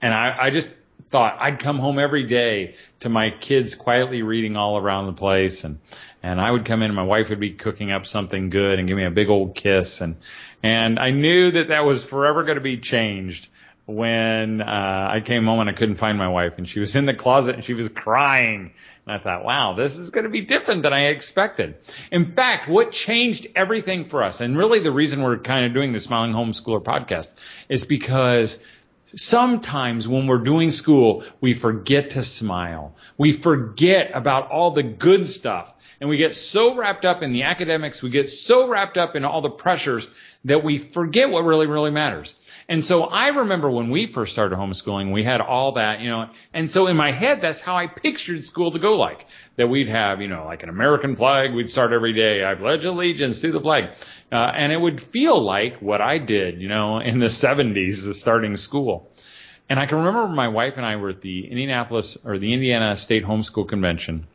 and 0.02 0.14
I, 0.14 0.36
I 0.38 0.50
just 0.50 0.68
thought 1.10 1.36
I'd 1.40 1.60
come 1.60 1.78
home 1.78 1.98
every 1.98 2.24
day 2.24 2.74
to 3.00 3.08
my 3.08 3.30
kids 3.30 3.74
quietly 3.74 4.22
reading 4.22 4.56
all 4.56 4.76
around 4.76 5.06
the 5.06 5.12
place. 5.12 5.64
And 5.64 5.78
and 6.22 6.40
I 6.40 6.50
would 6.50 6.64
come 6.64 6.82
in 6.82 6.86
and 6.86 6.96
my 6.96 7.04
wife 7.04 7.30
would 7.30 7.40
be 7.40 7.50
cooking 7.50 7.92
up 7.92 8.06
something 8.06 8.50
good 8.50 8.78
and 8.78 8.88
give 8.88 8.96
me 8.96 9.04
a 9.04 9.10
big 9.10 9.28
old 9.28 9.54
kiss. 9.54 10.00
And 10.00 10.16
and 10.62 10.98
I 10.98 11.10
knew 11.10 11.52
that 11.52 11.68
that 11.68 11.84
was 11.84 12.04
forever 12.04 12.42
going 12.42 12.56
to 12.56 12.62
be 12.62 12.78
changed 12.78 13.48
when 13.86 14.60
uh, 14.60 15.08
I 15.10 15.20
came 15.20 15.44
home 15.44 15.60
and 15.60 15.70
I 15.70 15.72
couldn't 15.72 15.96
find 15.96 16.18
my 16.18 16.28
wife 16.28 16.58
and 16.58 16.68
she 16.68 16.80
was 16.80 16.94
in 16.96 17.06
the 17.06 17.14
closet 17.14 17.54
and 17.54 17.64
she 17.64 17.74
was 17.74 17.88
crying 17.88 18.72
and 19.06 19.14
I 19.14 19.22
thought 19.22 19.44
wow 19.44 19.74
this 19.74 19.96
is 19.96 20.10
going 20.10 20.24
to 20.24 20.30
be 20.30 20.40
different 20.40 20.82
than 20.82 20.92
I 20.92 21.06
expected 21.06 21.76
in 22.10 22.34
fact 22.34 22.68
what 22.68 22.90
changed 22.90 23.46
everything 23.54 24.04
for 24.04 24.24
us 24.24 24.40
and 24.40 24.58
really 24.58 24.80
the 24.80 24.90
reason 24.90 25.22
we're 25.22 25.38
kind 25.38 25.66
of 25.66 25.72
doing 25.72 25.92
the 25.92 26.00
smiling 26.00 26.32
homeschooler 26.32 26.82
podcast 26.82 27.32
is 27.68 27.84
because 27.84 28.58
sometimes 29.14 30.08
when 30.08 30.26
we're 30.26 30.38
doing 30.38 30.70
school, 30.70 31.24
we 31.40 31.54
forget 31.54 32.10
to 32.10 32.22
smile. 32.22 32.94
We 33.16 33.32
forget 33.32 34.10
about 34.14 34.50
all 34.50 34.72
the 34.72 34.82
good 34.82 35.28
stuff. 35.28 35.72
And 36.00 36.10
we 36.10 36.18
get 36.18 36.34
so 36.34 36.74
wrapped 36.74 37.06
up 37.06 37.22
in 37.22 37.32
the 37.32 37.44
academics, 37.44 38.02
we 38.02 38.10
get 38.10 38.28
so 38.28 38.68
wrapped 38.68 38.98
up 38.98 39.16
in 39.16 39.24
all 39.24 39.40
the 39.40 39.50
pressures 39.50 40.10
that 40.46 40.62
we 40.62 40.78
forget 40.78 41.30
what 41.30 41.44
really, 41.44 41.66
really 41.66 41.90
matters. 41.90 42.34
And 42.68 42.84
so 42.84 43.04
I 43.04 43.28
remember 43.28 43.68
when 43.68 43.90
we 43.90 44.06
first 44.06 44.32
started 44.32 44.56
homeschooling, 44.56 45.12
we 45.12 45.24
had 45.24 45.40
all 45.40 45.72
that, 45.72 46.00
you 46.00 46.08
know, 46.08 46.28
and 46.52 46.70
so 46.70 46.86
in 46.86 46.96
my 46.96 47.10
head, 47.10 47.40
that's 47.40 47.60
how 47.60 47.76
I 47.76 47.88
pictured 47.88 48.44
school 48.44 48.70
to 48.70 48.78
go 48.78 48.96
like. 48.96 49.26
That 49.56 49.68
we'd 49.68 49.88
have, 49.88 50.22
you 50.22 50.28
know, 50.28 50.44
like 50.46 50.62
an 50.62 50.68
American 50.68 51.16
flag, 51.16 51.52
we'd 51.52 51.70
start 51.70 51.92
every 51.92 52.12
day, 52.12 52.44
I 52.44 52.54
pledge 52.54 52.84
allegiance 52.84 53.40
to 53.40 53.52
the 53.52 53.60
flag. 53.60 53.94
Uh, 54.30 54.36
and 54.36 54.72
it 54.72 54.80
would 54.80 55.00
feel 55.00 55.40
like 55.40 55.78
what 55.78 56.00
I 56.00 56.18
did, 56.18 56.60
you 56.60 56.68
know, 56.68 56.98
in 57.10 57.18
the 57.18 57.26
70s, 57.26 58.14
starting 58.14 58.56
school. 58.56 59.10
And 59.68 59.80
I 59.80 59.86
can 59.86 59.98
remember 59.98 60.28
my 60.28 60.48
wife 60.48 60.76
and 60.76 60.86
I 60.86 60.94
were 60.96 61.10
at 61.10 61.20
the 61.20 61.48
Indianapolis 61.48 62.18
or 62.24 62.38
the 62.38 62.52
Indiana 62.52 62.96
State 62.96 63.24
Homeschool 63.24 63.68
Convention 63.68 64.28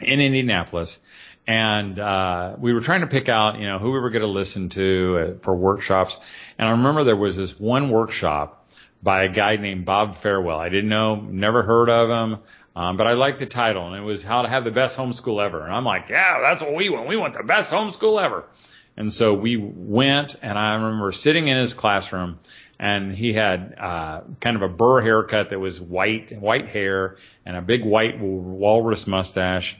in 0.00 0.20
Indianapolis, 0.20 1.00
and 1.48 1.98
uh, 1.98 2.56
we 2.58 2.74
were 2.74 2.82
trying 2.82 3.00
to 3.00 3.06
pick 3.06 3.30
out, 3.30 3.58
you 3.58 3.66
know, 3.66 3.78
who 3.78 3.90
we 3.90 4.00
were 4.00 4.10
going 4.10 4.20
to 4.20 4.28
listen 4.28 4.68
to 4.68 5.18
uh, 5.18 5.38
for 5.40 5.54
workshops. 5.54 6.20
And 6.58 6.68
I 6.68 6.72
remember 6.72 7.04
there 7.04 7.16
was 7.16 7.36
this 7.36 7.58
one 7.58 7.88
workshop 7.88 8.70
by 9.02 9.22
a 9.22 9.30
guy 9.30 9.56
named 9.56 9.86
Bob 9.86 10.16
Farewell. 10.16 10.58
I 10.58 10.68
didn't 10.68 10.90
know, 10.90 11.16
never 11.16 11.62
heard 11.62 11.88
of 11.88 12.10
him, 12.10 12.40
um, 12.76 12.98
but 12.98 13.06
I 13.06 13.14
liked 13.14 13.38
the 13.38 13.46
title, 13.46 13.86
and 13.86 13.96
it 13.96 14.04
was 14.04 14.22
how 14.22 14.42
to 14.42 14.48
have 14.48 14.64
the 14.64 14.70
best 14.70 14.98
homeschool 14.98 15.42
ever. 15.42 15.64
And 15.64 15.72
I'm 15.72 15.86
like, 15.86 16.10
yeah, 16.10 16.38
that's 16.42 16.60
what 16.60 16.74
we 16.74 16.90
want. 16.90 17.08
We 17.08 17.16
want 17.16 17.32
the 17.32 17.42
best 17.42 17.72
homeschool 17.72 18.22
ever. 18.22 18.44
And 18.98 19.10
so 19.10 19.32
we 19.32 19.56
went, 19.56 20.36
and 20.42 20.58
I 20.58 20.74
remember 20.74 21.12
sitting 21.12 21.48
in 21.48 21.56
his 21.56 21.72
classroom, 21.72 22.40
and 22.78 23.14
he 23.14 23.32
had 23.32 23.74
uh, 23.78 24.20
kind 24.40 24.56
of 24.56 24.62
a 24.62 24.68
burr 24.68 25.00
haircut 25.00 25.48
that 25.48 25.58
was 25.58 25.80
white, 25.80 26.38
white 26.38 26.68
hair, 26.68 27.16
and 27.46 27.56
a 27.56 27.62
big 27.62 27.86
white 27.86 28.20
walrus 28.20 29.06
mustache. 29.06 29.78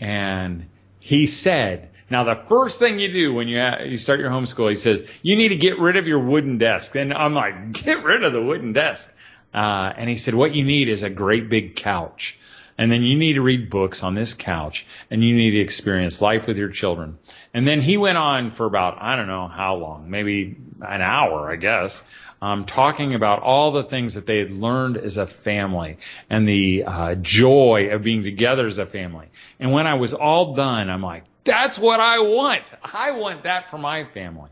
And 0.00 0.66
he 1.04 1.26
said, 1.26 1.90
now 2.08 2.24
the 2.24 2.34
first 2.48 2.78
thing 2.78 2.98
you 2.98 3.12
do 3.12 3.34
when 3.34 3.46
you 3.46 3.62
you 3.84 3.98
start 3.98 4.20
your 4.20 4.30
homeschool, 4.30 4.70
he 4.70 4.76
says 4.76 5.06
you 5.20 5.36
need 5.36 5.48
to 5.48 5.56
get 5.56 5.78
rid 5.78 5.98
of 5.98 6.06
your 6.06 6.20
wooden 6.20 6.56
desk. 6.56 6.96
And 6.96 7.12
I'm 7.12 7.34
like, 7.34 7.72
get 7.84 8.02
rid 8.02 8.24
of 8.24 8.32
the 8.32 8.42
wooden 8.42 8.72
desk. 8.72 9.12
Uh, 9.52 9.92
and 9.98 10.08
he 10.08 10.16
said, 10.16 10.34
what 10.34 10.54
you 10.54 10.64
need 10.64 10.88
is 10.88 11.02
a 11.02 11.10
great 11.10 11.50
big 11.50 11.76
couch. 11.76 12.38
And 12.78 12.90
then 12.90 13.02
you 13.02 13.18
need 13.18 13.34
to 13.34 13.42
read 13.42 13.68
books 13.68 14.02
on 14.02 14.14
this 14.14 14.32
couch 14.32 14.86
and 15.10 15.22
you 15.22 15.36
need 15.36 15.50
to 15.50 15.60
experience 15.60 16.22
life 16.22 16.46
with 16.46 16.56
your 16.56 16.70
children. 16.70 17.18
And 17.52 17.66
then 17.66 17.82
he 17.82 17.98
went 17.98 18.16
on 18.16 18.50
for 18.50 18.64
about, 18.64 18.96
I 18.98 19.14
don't 19.14 19.26
know 19.26 19.46
how 19.46 19.74
long, 19.74 20.08
maybe 20.08 20.56
an 20.80 21.02
hour, 21.02 21.52
I 21.52 21.56
guess, 21.56 22.02
um, 22.44 22.66
talking 22.66 23.14
about 23.14 23.40
all 23.40 23.72
the 23.72 23.82
things 23.82 24.14
that 24.14 24.26
they 24.26 24.36
had 24.36 24.50
learned 24.50 24.98
as 24.98 25.16
a 25.16 25.26
family 25.26 25.96
and 26.28 26.46
the 26.46 26.84
uh, 26.84 27.14
joy 27.14 27.88
of 27.90 28.02
being 28.02 28.22
together 28.22 28.66
as 28.66 28.76
a 28.76 28.84
family. 28.84 29.28
And 29.58 29.72
when 29.72 29.86
I 29.86 29.94
was 29.94 30.12
all 30.12 30.54
done, 30.54 30.90
I'm 30.90 31.00
like, 31.00 31.24
that's 31.44 31.78
what 31.78 32.00
I 32.00 32.18
want. 32.18 32.62
I 32.82 33.12
want 33.12 33.44
that 33.44 33.70
for 33.70 33.78
my 33.78 34.04
family. 34.04 34.50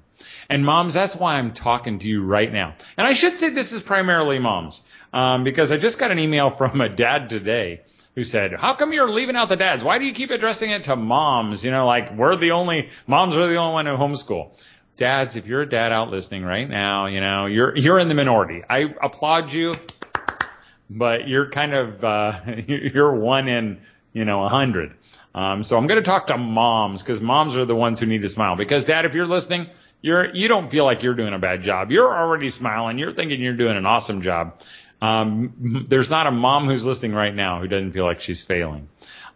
And 0.48 0.64
moms, 0.64 0.94
that's 0.94 1.14
why 1.14 1.34
I'm 1.34 1.52
talking 1.52 1.98
to 1.98 2.08
you 2.08 2.24
right 2.24 2.50
now. 2.50 2.76
And 2.96 3.06
I 3.06 3.12
should 3.12 3.36
say 3.36 3.50
this 3.50 3.72
is 3.72 3.82
primarily 3.82 4.38
moms, 4.38 4.82
um, 5.12 5.44
because 5.44 5.70
I 5.70 5.76
just 5.76 5.98
got 5.98 6.10
an 6.10 6.18
email 6.18 6.48
from 6.56 6.80
a 6.80 6.88
dad 6.88 7.28
today 7.28 7.82
who 8.14 8.24
said, 8.24 8.54
"How 8.54 8.72
come 8.72 8.94
you're 8.94 9.10
leaving 9.10 9.36
out 9.36 9.50
the 9.50 9.56
dads? 9.56 9.84
Why 9.84 9.98
do 9.98 10.06
you 10.06 10.12
keep 10.12 10.30
addressing 10.30 10.70
it 10.70 10.84
to 10.84 10.96
moms? 10.96 11.62
You 11.62 11.72
know, 11.72 11.86
like 11.86 12.14
we're 12.14 12.36
the 12.36 12.52
only 12.52 12.88
moms 13.06 13.36
are 13.36 13.46
the 13.46 13.56
only 13.56 13.74
one 13.74 13.86
who 13.86 13.96
homeschool." 13.96 14.56
Dads, 15.02 15.34
if 15.34 15.48
you're 15.48 15.62
a 15.62 15.68
dad 15.68 15.90
out 15.90 16.10
listening 16.10 16.44
right 16.44 16.70
now, 16.70 17.06
you 17.06 17.20
know 17.20 17.46
you're 17.46 17.76
you're 17.76 17.98
in 17.98 18.06
the 18.06 18.14
minority. 18.14 18.62
I 18.70 18.94
applaud 19.02 19.52
you, 19.52 19.74
but 20.88 21.26
you're 21.26 21.50
kind 21.50 21.74
of 21.74 22.04
uh, 22.04 22.38
you're 22.68 23.12
one 23.12 23.48
in 23.48 23.80
you 24.12 24.24
know 24.24 24.44
a 24.44 24.48
hundred. 24.48 24.94
Um, 25.34 25.64
so 25.64 25.76
I'm 25.76 25.88
going 25.88 26.00
to 26.00 26.08
talk 26.08 26.28
to 26.28 26.38
moms 26.38 27.02
because 27.02 27.20
moms 27.20 27.56
are 27.56 27.64
the 27.64 27.74
ones 27.74 27.98
who 27.98 28.06
need 28.06 28.22
to 28.22 28.28
smile. 28.28 28.54
Because 28.54 28.84
dad, 28.84 29.04
if 29.04 29.16
you're 29.16 29.26
listening, 29.26 29.70
you're 30.02 30.32
you 30.36 30.46
don't 30.46 30.70
feel 30.70 30.84
like 30.84 31.02
you're 31.02 31.14
doing 31.14 31.34
a 31.34 31.38
bad 31.40 31.64
job. 31.64 31.90
You're 31.90 32.16
already 32.16 32.48
smiling. 32.48 32.96
You're 32.96 33.10
thinking 33.10 33.42
you're 33.42 33.54
doing 33.54 33.76
an 33.76 33.86
awesome 33.86 34.22
job. 34.22 34.60
Um, 35.00 35.84
there's 35.88 36.10
not 36.10 36.28
a 36.28 36.30
mom 36.30 36.66
who's 36.66 36.86
listening 36.86 37.12
right 37.12 37.34
now 37.34 37.58
who 37.58 37.66
doesn't 37.66 37.90
feel 37.90 38.04
like 38.04 38.20
she's 38.20 38.44
failing. 38.44 38.88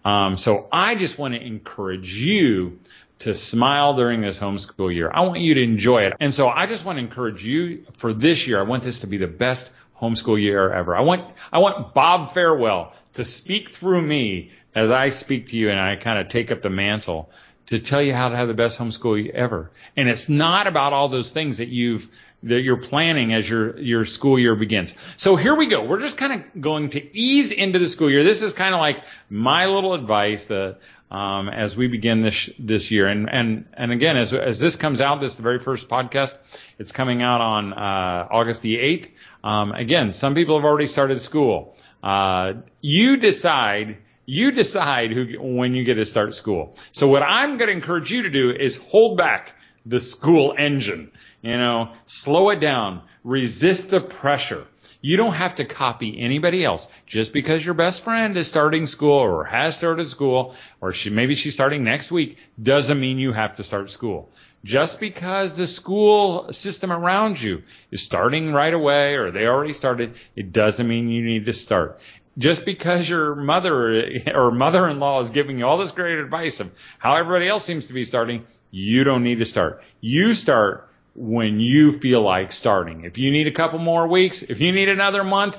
Um, 0.04 0.36
so 0.36 0.68
I 0.70 0.94
just 0.94 1.18
want 1.18 1.34
to 1.34 1.44
encourage 1.44 2.14
you 2.14 2.78
to 3.20 3.34
smile 3.34 3.94
during 3.94 4.20
this 4.20 4.38
homeschool 4.38 4.94
year. 4.94 5.10
I 5.12 5.22
want 5.22 5.40
you 5.40 5.54
to 5.54 5.62
enjoy 5.62 6.02
it. 6.02 6.14
And 6.20 6.32
so 6.32 6.48
I 6.48 6.66
just 6.66 6.84
want 6.84 6.98
to 6.98 7.04
encourage 7.04 7.44
you 7.44 7.84
for 7.94 8.12
this 8.12 8.46
year. 8.46 8.58
I 8.58 8.62
want 8.62 8.82
this 8.82 9.00
to 9.00 9.06
be 9.06 9.16
the 9.16 9.26
best 9.26 9.70
homeschool 10.00 10.40
year 10.40 10.70
ever. 10.70 10.94
I 10.94 11.00
want, 11.00 11.24
I 11.52 11.58
want 11.58 11.94
Bob 11.94 12.32
Farewell 12.32 12.92
to 13.14 13.24
speak 13.24 13.70
through 13.70 14.02
me 14.02 14.52
as 14.74 14.90
I 14.90 15.10
speak 15.10 15.48
to 15.48 15.56
you 15.56 15.70
and 15.70 15.80
I 15.80 15.96
kind 15.96 16.18
of 16.18 16.28
take 16.28 16.52
up 16.52 16.60
the 16.60 16.70
mantle 16.70 17.30
to 17.66 17.80
tell 17.80 18.02
you 18.02 18.14
how 18.14 18.28
to 18.28 18.36
have 18.36 18.48
the 18.48 18.54
best 18.54 18.78
homeschool 18.78 19.28
ever. 19.30 19.70
And 19.96 20.08
it's 20.08 20.28
not 20.28 20.66
about 20.66 20.92
all 20.92 21.08
those 21.08 21.32
things 21.32 21.58
that 21.58 21.68
you've 21.68 22.08
that 22.42 22.60
you're 22.60 22.76
planning 22.76 23.32
as 23.32 23.48
your 23.48 23.78
your 23.78 24.04
school 24.04 24.38
year 24.38 24.54
begins. 24.54 24.94
So 25.16 25.36
here 25.36 25.54
we 25.54 25.66
go. 25.66 25.84
We're 25.84 26.00
just 26.00 26.18
kind 26.18 26.32
of 26.34 26.60
going 26.60 26.90
to 26.90 27.16
ease 27.16 27.50
into 27.50 27.78
the 27.78 27.88
school 27.88 28.10
year. 28.10 28.24
This 28.24 28.42
is 28.42 28.52
kind 28.52 28.74
of 28.74 28.80
like 28.80 29.02
my 29.28 29.66
little 29.66 29.94
advice 29.94 30.46
that 30.46 30.78
um, 31.10 31.48
as 31.48 31.76
we 31.76 31.88
begin 31.88 32.22
this 32.22 32.50
this 32.58 32.90
year. 32.90 33.08
And 33.08 33.30
and 33.30 33.66
and 33.72 33.92
again, 33.92 34.16
as 34.16 34.32
as 34.34 34.58
this 34.58 34.76
comes 34.76 35.00
out, 35.00 35.20
this 35.20 35.32
is 35.32 35.36
the 35.36 35.42
very 35.42 35.60
first 35.60 35.88
podcast. 35.88 36.36
It's 36.78 36.92
coming 36.92 37.22
out 37.22 37.40
on 37.40 37.72
uh, 37.72 38.28
August 38.30 38.62
the 38.62 38.78
eighth. 38.78 39.08
Um, 39.42 39.72
again, 39.72 40.12
some 40.12 40.34
people 40.34 40.56
have 40.56 40.64
already 40.64 40.86
started 40.86 41.20
school. 41.20 41.76
Uh, 42.02 42.54
you 42.80 43.16
decide 43.16 43.98
you 44.26 44.50
decide 44.50 45.12
who, 45.12 45.36
when 45.40 45.74
you 45.74 45.84
get 45.84 45.94
to 45.94 46.04
start 46.04 46.34
school. 46.34 46.76
So 46.92 47.06
what 47.06 47.22
I'm 47.22 47.58
going 47.58 47.68
to 47.68 47.72
encourage 47.72 48.10
you 48.10 48.22
to 48.22 48.30
do 48.30 48.50
is 48.50 48.76
hold 48.76 49.16
back 49.16 49.54
the 49.86 50.00
school 50.00 50.54
engine. 50.58 51.12
You 51.40 51.56
know, 51.56 51.92
slow 52.06 52.50
it 52.50 52.60
down. 52.60 53.02
Resist 53.24 53.90
the 53.90 54.00
pressure. 54.00 54.66
You 55.00 55.16
don't 55.16 55.34
have 55.34 55.56
to 55.56 55.64
copy 55.64 56.18
anybody 56.18 56.64
else. 56.64 56.88
Just 57.06 57.32
because 57.32 57.64
your 57.64 57.74
best 57.74 58.02
friend 58.02 58.36
is 58.36 58.48
starting 58.48 58.86
school 58.86 59.18
or 59.18 59.44
has 59.44 59.76
started 59.76 60.08
school 60.08 60.54
or 60.80 60.92
she, 60.92 61.10
maybe 61.10 61.36
she's 61.36 61.54
starting 61.54 61.84
next 61.84 62.10
week 62.10 62.38
doesn't 62.60 62.98
mean 62.98 63.18
you 63.18 63.32
have 63.32 63.56
to 63.56 63.62
start 63.62 63.90
school. 63.90 64.30
Just 64.64 64.98
because 64.98 65.54
the 65.54 65.68
school 65.68 66.52
system 66.52 66.90
around 66.90 67.40
you 67.40 67.62
is 67.92 68.02
starting 68.02 68.52
right 68.52 68.74
away 68.74 69.14
or 69.14 69.30
they 69.30 69.46
already 69.46 69.74
started, 69.74 70.16
it 70.34 70.52
doesn't 70.52 70.88
mean 70.88 71.08
you 71.08 71.22
need 71.22 71.46
to 71.46 71.52
start 71.52 72.00
just 72.38 72.64
because 72.64 73.08
your 73.08 73.34
mother 73.34 74.20
or 74.34 74.50
mother-in-law 74.50 75.20
is 75.20 75.30
giving 75.30 75.58
you 75.58 75.66
all 75.66 75.78
this 75.78 75.92
great 75.92 76.18
advice 76.18 76.60
of 76.60 76.72
how 76.98 77.16
everybody 77.16 77.48
else 77.48 77.64
seems 77.64 77.86
to 77.86 77.92
be 77.92 78.04
starting, 78.04 78.44
you 78.70 79.04
don't 79.04 79.22
need 79.22 79.38
to 79.38 79.46
start. 79.46 79.82
You 80.00 80.34
start 80.34 80.88
when 81.14 81.60
you 81.60 81.92
feel 81.92 82.20
like 82.20 82.52
starting. 82.52 83.04
If 83.04 83.16
you 83.16 83.30
need 83.30 83.46
a 83.46 83.52
couple 83.52 83.78
more 83.78 84.06
weeks, 84.06 84.42
if 84.42 84.60
you 84.60 84.72
need 84.72 84.88
another 84.88 85.24
month, 85.24 85.56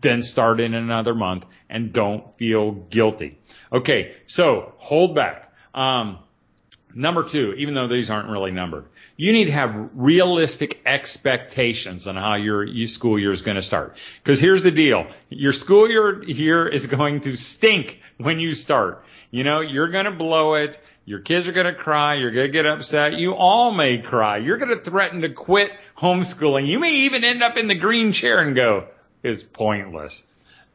then 0.00 0.22
start 0.22 0.60
in 0.60 0.74
another 0.74 1.14
month 1.14 1.44
and 1.68 1.92
don't 1.92 2.36
feel 2.38 2.72
guilty. 2.72 3.38
Okay, 3.72 4.14
so 4.26 4.72
hold 4.78 5.14
back. 5.14 5.52
Um, 5.74 6.18
number 6.94 7.22
two, 7.24 7.54
even 7.54 7.74
though 7.74 7.86
these 7.86 8.10
aren't 8.10 8.28
really 8.28 8.50
numbered, 8.50 8.84
you 9.16 9.32
need 9.32 9.46
to 9.46 9.52
have 9.52 9.90
realistic 9.94 10.80
expectations 10.86 12.06
on 12.06 12.16
how 12.16 12.34
your, 12.34 12.64
your 12.64 12.88
school 12.88 13.18
year 13.18 13.32
is 13.32 13.42
going 13.42 13.56
to 13.56 13.62
start. 13.62 13.96
Because 14.22 14.40
here's 14.40 14.62
the 14.62 14.70
deal. 14.70 15.06
Your 15.28 15.52
school 15.52 15.88
year 15.88 16.22
here 16.22 16.66
is 16.66 16.86
going 16.86 17.20
to 17.22 17.36
stink 17.36 18.00
when 18.18 18.40
you 18.40 18.54
start. 18.54 19.04
You 19.30 19.44
know, 19.44 19.60
you're 19.60 19.88
going 19.88 20.04
to 20.04 20.12
blow 20.12 20.54
it. 20.54 20.78
Your 21.04 21.20
kids 21.20 21.48
are 21.48 21.52
going 21.52 21.66
to 21.66 21.74
cry. 21.74 22.14
You're 22.14 22.30
going 22.30 22.46
to 22.46 22.52
get 22.52 22.66
upset. 22.66 23.14
You 23.14 23.34
all 23.34 23.72
may 23.72 23.98
cry. 23.98 24.36
You're 24.36 24.58
going 24.58 24.76
to 24.76 24.82
threaten 24.82 25.22
to 25.22 25.30
quit 25.30 25.72
homeschooling. 25.96 26.66
You 26.66 26.78
may 26.78 26.92
even 26.92 27.24
end 27.24 27.42
up 27.42 27.56
in 27.56 27.68
the 27.68 27.74
green 27.74 28.12
chair 28.12 28.38
and 28.38 28.54
go, 28.54 28.86
it's 29.22 29.42
pointless. 29.42 30.24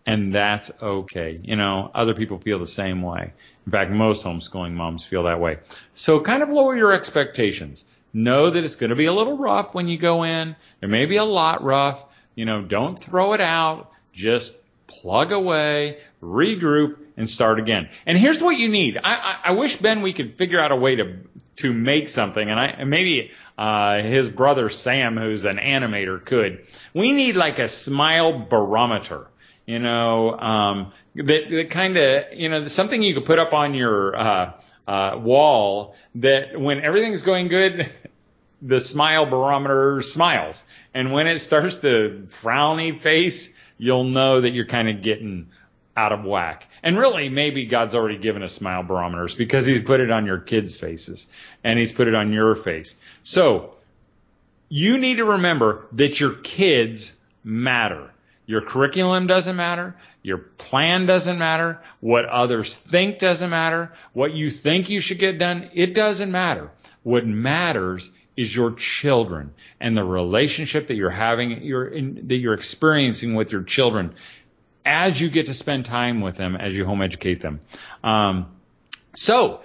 And 0.07 0.33
that's 0.33 0.71
okay. 0.81 1.39
You 1.43 1.57
know, 1.57 1.91
other 1.93 2.13
people 2.13 2.39
feel 2.39 2.59
the 2.59 2.65
same 2.65 3.01
way. 3.01 3.33
In 3.65 3.71
fact, 3.73 3.91
most 3.91 4.23
homeschooling 4.23 4.71
moms 4.71 5.03
feel 5.03 5.23
that 5.23 5.41
way. 5.41 5.59
So 5.93 6.21
kind 6.21 6.41
of 6.41 6.49
lower 6.49 6.75
your 6.77 6.93
expectations. 6.93 7.83
Know 8.13 8.49
that 8.49 8.63
it's 8.63 8.75
going 8.75 8.91
to 8.91 8.95
be 8.95 9.07
a 9.07 9.13
little 9.13 9.37
rough 9.37 9.75
when 9.75 9.89
you 9.89 9.97
go 9.97 10.23
in. 10.23 10.55
It 10.81 10.87
may 10.87 11.07
be 11.07 11.17
a 11.17 11.25
lot 11.25 11.61
rough. 11.61 12.05
You 12.35 12.45
know, 12.45 12.61
don't 12.61 12.97
throw 12.97 13.33
it 13.33 13.41
out. 13.41 13.91
Just 14.13 14.55
plug 14.87 15.33
away, 15.33 15.97
regroup, 16.23 16.97
and 17.17 17.29
start 17.29 17.59
again. 17.59 17.89
And 18.05 18.17
here's 18.17 18.41
what 18.41 18.57
you 18.57 18.69
need. 18.69 18.97
I, 18.97 19.15
I, 19.15 19.37
I 19.45 19.51
wish 19.51 19.75
Ben 19.75 20.01
we 20.01 20.13
could 20.13 20.37
figure 20.37 20.59
out 20.59 20.71
a 20.71 20.75
way 20.75 20.95
to 20.95 21.17
to 21.57 21.73
make 21.73 22.07
something, 22.07 22.47
and 22.49 22.59
I 22.59 22.67
and 22.67 22.89
maybe 22.89 23.31
uh, 23.57 24.01
his 24.01 24.29
brother 24.29 24.69
Sam, 24.69 25.17
who's 25.17 25.43
an 25.43 25.57
animator, 25.57 26.23
could. 26.23 26.65
We 26.93 27.11
need 27.11 27.35
like 27.35 27.59
a 27.59 27.67
smile 27.67 28.39
barometer. 28.39 29.27
You 29.67 29.79
know, 29.79 30.31
um, 30.39 30.93
that, 31.15 31.49
that 31.49 31.69
kind 31.69 31.97
of 31.97 32.33
you 32.33 32.47
know 32.47 32.69
something 32.69 33.01
you 33.01 33.13
could 33.13 33.25
put 33.25 33.37
up 33.37 33.53
on 33.53 33.73
your 33.73 34.15
uh, 34.15 34.53
uh, 34.87 35.19
wall 35.21 35.93
that 36.15 36.59
when 36.59 36.81
everything's 36.81 37.21
going 37.21 37.49
good, 37.49 37.91
the 38.61 38.79
smile 38.79 39.25
barometer 39.25 40.01
smiles, 40.01 40.63
and 40.93 41.11
when 41.11 41.27
it 41.27 41.39
starts 41.39 41.75
to 41.77 42.27
frowny 42.29 42.97
face, 42.97 43.49
you'll 43.77 44.05
know 44.05 44.39
that 44.39 44.51
you're 44.51 44.65
kind 44.65 44.87
of 44.87 45.01
getting 45.01 45.49
out 45.97 46.13
of 46.13 46.23
whack. 46.23 46.67
And 46.81 46.97
really, 46.97 47.27
maybe 47.27 47.65
God's 47.65 47.93
already 47.93 48.17
given 48.17 48.43
us 48.43 48.53
smile 48.53 48.83
barometers 48.83 49.35
because 49.35 49.65
He's 49.65 49.81
put 49.81 49.99
it 49.99 50.11
on 50.11 50.25
your 50.25 50.37
kids' 50.37 50.77
faces 50.77 51.27
and 51.65 51.77
He's 51.77 51.91
put 51.91 52.07
it 52.07 52.15
on 52.15 52.31
your 52.31 52.55
face. 52.55 52.95
So, 53.23 53.73
you 54.69 54.97
need 54.97 55.17
to 55.17 55.25
remember 55.25 55.87
that 55.93 56.21
your 56.21 56.35
kids 56.35 57.15
matter. 57.43 58.11
Your 58.47 58.61
curriculum 58.61 59.27
doesn't 59.27 59.57
matter. 59.57 59.93
Your 60.23 60.37
plan 60.37 61.05
doesn't 61.05 61.37
matter. 61.37 61.81
What 61.99 62.25
others 62.25 62.75
think 62.75 63.19
doesn't 63.19 63.49
matter. 63.49 63.91
What 64.13 64.33
you 64.33 64.49
think 64.49 64.89
you 64.89 65.01
should 65.01 65.19
get 65.19 65.37
done, 65.37 65.69
it 65.73 65.93
doesn't 65.93 66.31
matter. 66.31 66.71
What 67.03 67.27
matters 67.27 68.09
is 68.37 68.55
your 68.55 68.71
children 68.71 69.53
and 69.81 69.97
the 69.97 70.03
relationship 70.03 70.87
that 70.87 70.95
you're 70.95 71.09
having, 71.09 71.61
you're 71.61 71.87
in, 71.87 72.29
that 72.29 72.37
you're 72.37 72.53
experiencing 72.53 73.35
with 73.35 73.51
your 73.51 73.63
children 73.63 74.15
as 74.85 75.19
you 75.19 75.29
get 75.29 75.47
to 75.47 75.53
spend 75.53 75.85
time 75.85 76.21
with 76.21 76.37
them, 76.37 76.55
as 76.55 76.73
you 76.73 76.85
home 76.85 77.01
educate 77.01 77.41
them. 77.41 77.59
Um, 78.01 78.55
so, 79.13 79.59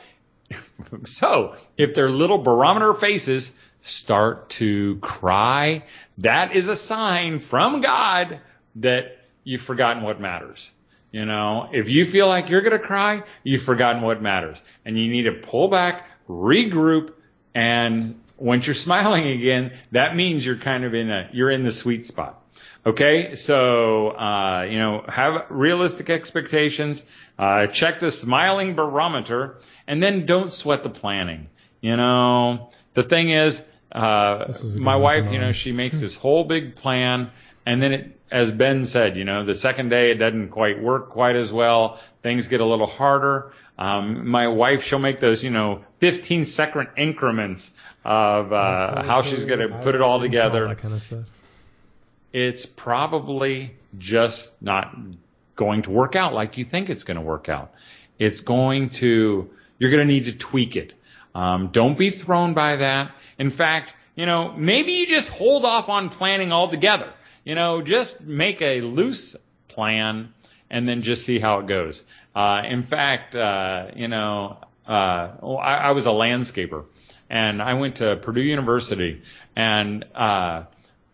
so 1.05 1.55
if 1.79 1.95
their 1.95 2.11
little 2.11 2.39
barometer 2.39 2.95
faces 2.95 3.53
start 3.81 4.51
to 4.51 4.97
cry, 4.97 5.85
that 6.19 6.57
is 6.57 6.67
a 6.67 6.75
sign 6.75 7.39
from 7.39 7.81
God 7.81 8.41
that 8.77 9.19
you've 9.45 9.63
forgotten 9.63 10.03
what 10.03 10.21
matters. 10.21 10.73
You 11.11 11.27
know, 11.27 11.69
if 11.71 11.91
you 11.91 12.07
feel 12.07 12.27
like 12.27 12.49
you're 12.49 12.63
going 12.63 12.79
to 12.79 12.85
cry, 12.85 13.23
you've 13.45 13.63
forgotten 13.63 14.01
what 14.01 14.23
matters. 14.23 14.61
And 14.85 14.99
you 14.99 15.11
need 15.11 15.25
to 15.25 15.33
pull 15.33 15.69
back, 15.69 16.07
regroup, 16.29 17.13
and 17.55 18.19
once 18.39 18.67
you're 18.67 18.75
smiling 18.89 19.27
again, 19.27 19.73
that 19.93 20.17
means 20.17 20.45
you're 20.45 20.57
kind 20.57 20.85
of 20.85 20.95
in 20.95 21.11
a, 21.11 21.29
you're 21.33 21.51
in 21.51 21.65
the 21.65 21.73
sweet 21.73 22.07
spot. 22.07 22.39
Okay, 22.85 23.37
so 23.37 24.09
uh, 24.09 24.67
you 24.69 24.79
know, 24.79 25.05
have 25.07 25.47
realistic 25.51 26.11
expectations. 26.11 27.03
Uh, 27.39 27.69
check 27.69 28.01
the 28.01 28.11
smiling 28.11 28.75
barometer, 28.75 29.59
and 29.87 30.03
then 30.03 30.27
don't 30.27 30.53
sweat 30.53 30.83
the 30.83 30.91
planning. 30.91 31.49
You 31.81 31.97
know, 31.97 32.71
the 32.95 33.05
thing 33.05 33.31
is, 33.31 33.63
uh, 33.93 34.53
my 34.77 34.97
wife, 34.97 35.31
you 35.31 35.39
know, 35.39 35.53
she 35.53 35.71
makes 35.71 36.01
this 36.01 36.17
whole 36.17 36.45
big 36.45 36.75
plan, 36.75 37.31
and 37.65 37.81
then 37.81 37.93
it, 37.93 38.21
as 38.33 38.51
Ben 38.51 38.87
said, 38.87 39.19
you 39.19 39.25
know, 39.25 39.45
the 39.45 39.55
second 39.55 39.91
day 39.91 40.11
it 40.11 40.15
doesn't 40.15 40.49
quite 40.49 40.83
work 40.83 41.11
quite 41.11 41.37
as 41.37 41.53
well. 41.53 42.01
Things 42.23 42.49
get 42.49 42.63
a 42.63 42.65
little 42.65 42.87
harder. 42.87 43.53
Um, 43.79 44.27
my 44.29 44.49
wife, 44.49 44.83
she'll 44.83 44.99
make 44.99 45.21
those, 45.21 45.45
you 45.45 45.51
know, 45.51 45.85
15 45.99 46.47
second 46.47 46.89
increments 46.97 47.73
of 48.05 48.53
uh, 48.53 49.03
how 49.03 49.21
she's 49.21 49.45
going 49.45 49.61
to 49.61 49.79
put 49.79 49.95
it 49.95 50.01
all 50.01 50.19
together. 50.19 50.63
All 50.63 50.69
that 50.71 50.79
kind 50.79 50.95
of 50.95 51.03
stuff. 51.03 51.27
It's 52.33 52.65
probably 52.65 53.75
just 53.99 54.51
not 54.63 54.97
going 55.55 55.83
to 55.83 55.91
work 55.91 56.17
out 56.17 56.33
like 56.33 56.57
you 56.57 56.65
think 56.65 56.89
it's 56.89 57.05
going 57.05 57.19
to 57.19 57.23
work 57.23 57.51
out. 57.51 57.75
It's 58.19 58.41
going 58.41 58.91
to, 58.91 59.51
you're 59.79 59.91
going 59.91 60.07
to 60.09 60.13
need 60.13 60.25
to 60.25 60.33
tweak 60.33 60.77
it. 60.77 60.95
Um, 61.35 61.69
don't 61.69 61.99
be 61.99 62.09
thrown 62.09 62.55
by 62.55 62.77
that. 62.77 63.13
In 63.39 63.51
fact, 63.51 63.95
you 64.15 64.25
know, 64.25 64.53
maybe 64.53 64.93
you 64.93 65.07
just 65.07 65.29
hold 65.29 65.67
off 65.67 65.91
on 65.91 66.09
planning 66.09 66.51
altogether. 66.51 67.13
You 67.45 67.55
know, 67.55 67.83
just 67.83 68.21
make 68.21 68.63
a 68.63 68.81
loose 68.81 69.37
plan 69.69 70.33
and 70.71 70.89
then 70.89 71.03
just 71.03 71.25
see 71.25 71.39
how 71.39 71.59
it 71.59 71.67
goes. 71.67 72.05
Uh, 72.35 72.63
in 72.65 72.83
fact, 72.83 73.37
uh, 73.37 73.89
you 73.95 74.09
know, 74.09 74.59
uh, 74.87 75.31
I, 75.43 75.77
I 75.77 75.91
was 75.93 76.07
a 76.07 76.11
landscaper 76.11 76.85
and 77.29 77.61
I 77.61 77.75
went 77.75 77.97
to 77.97 78.17
Purdue 78.17 78.43
University 78.43 79.23
and, 79.57 80.05
uh, 80.15 80.65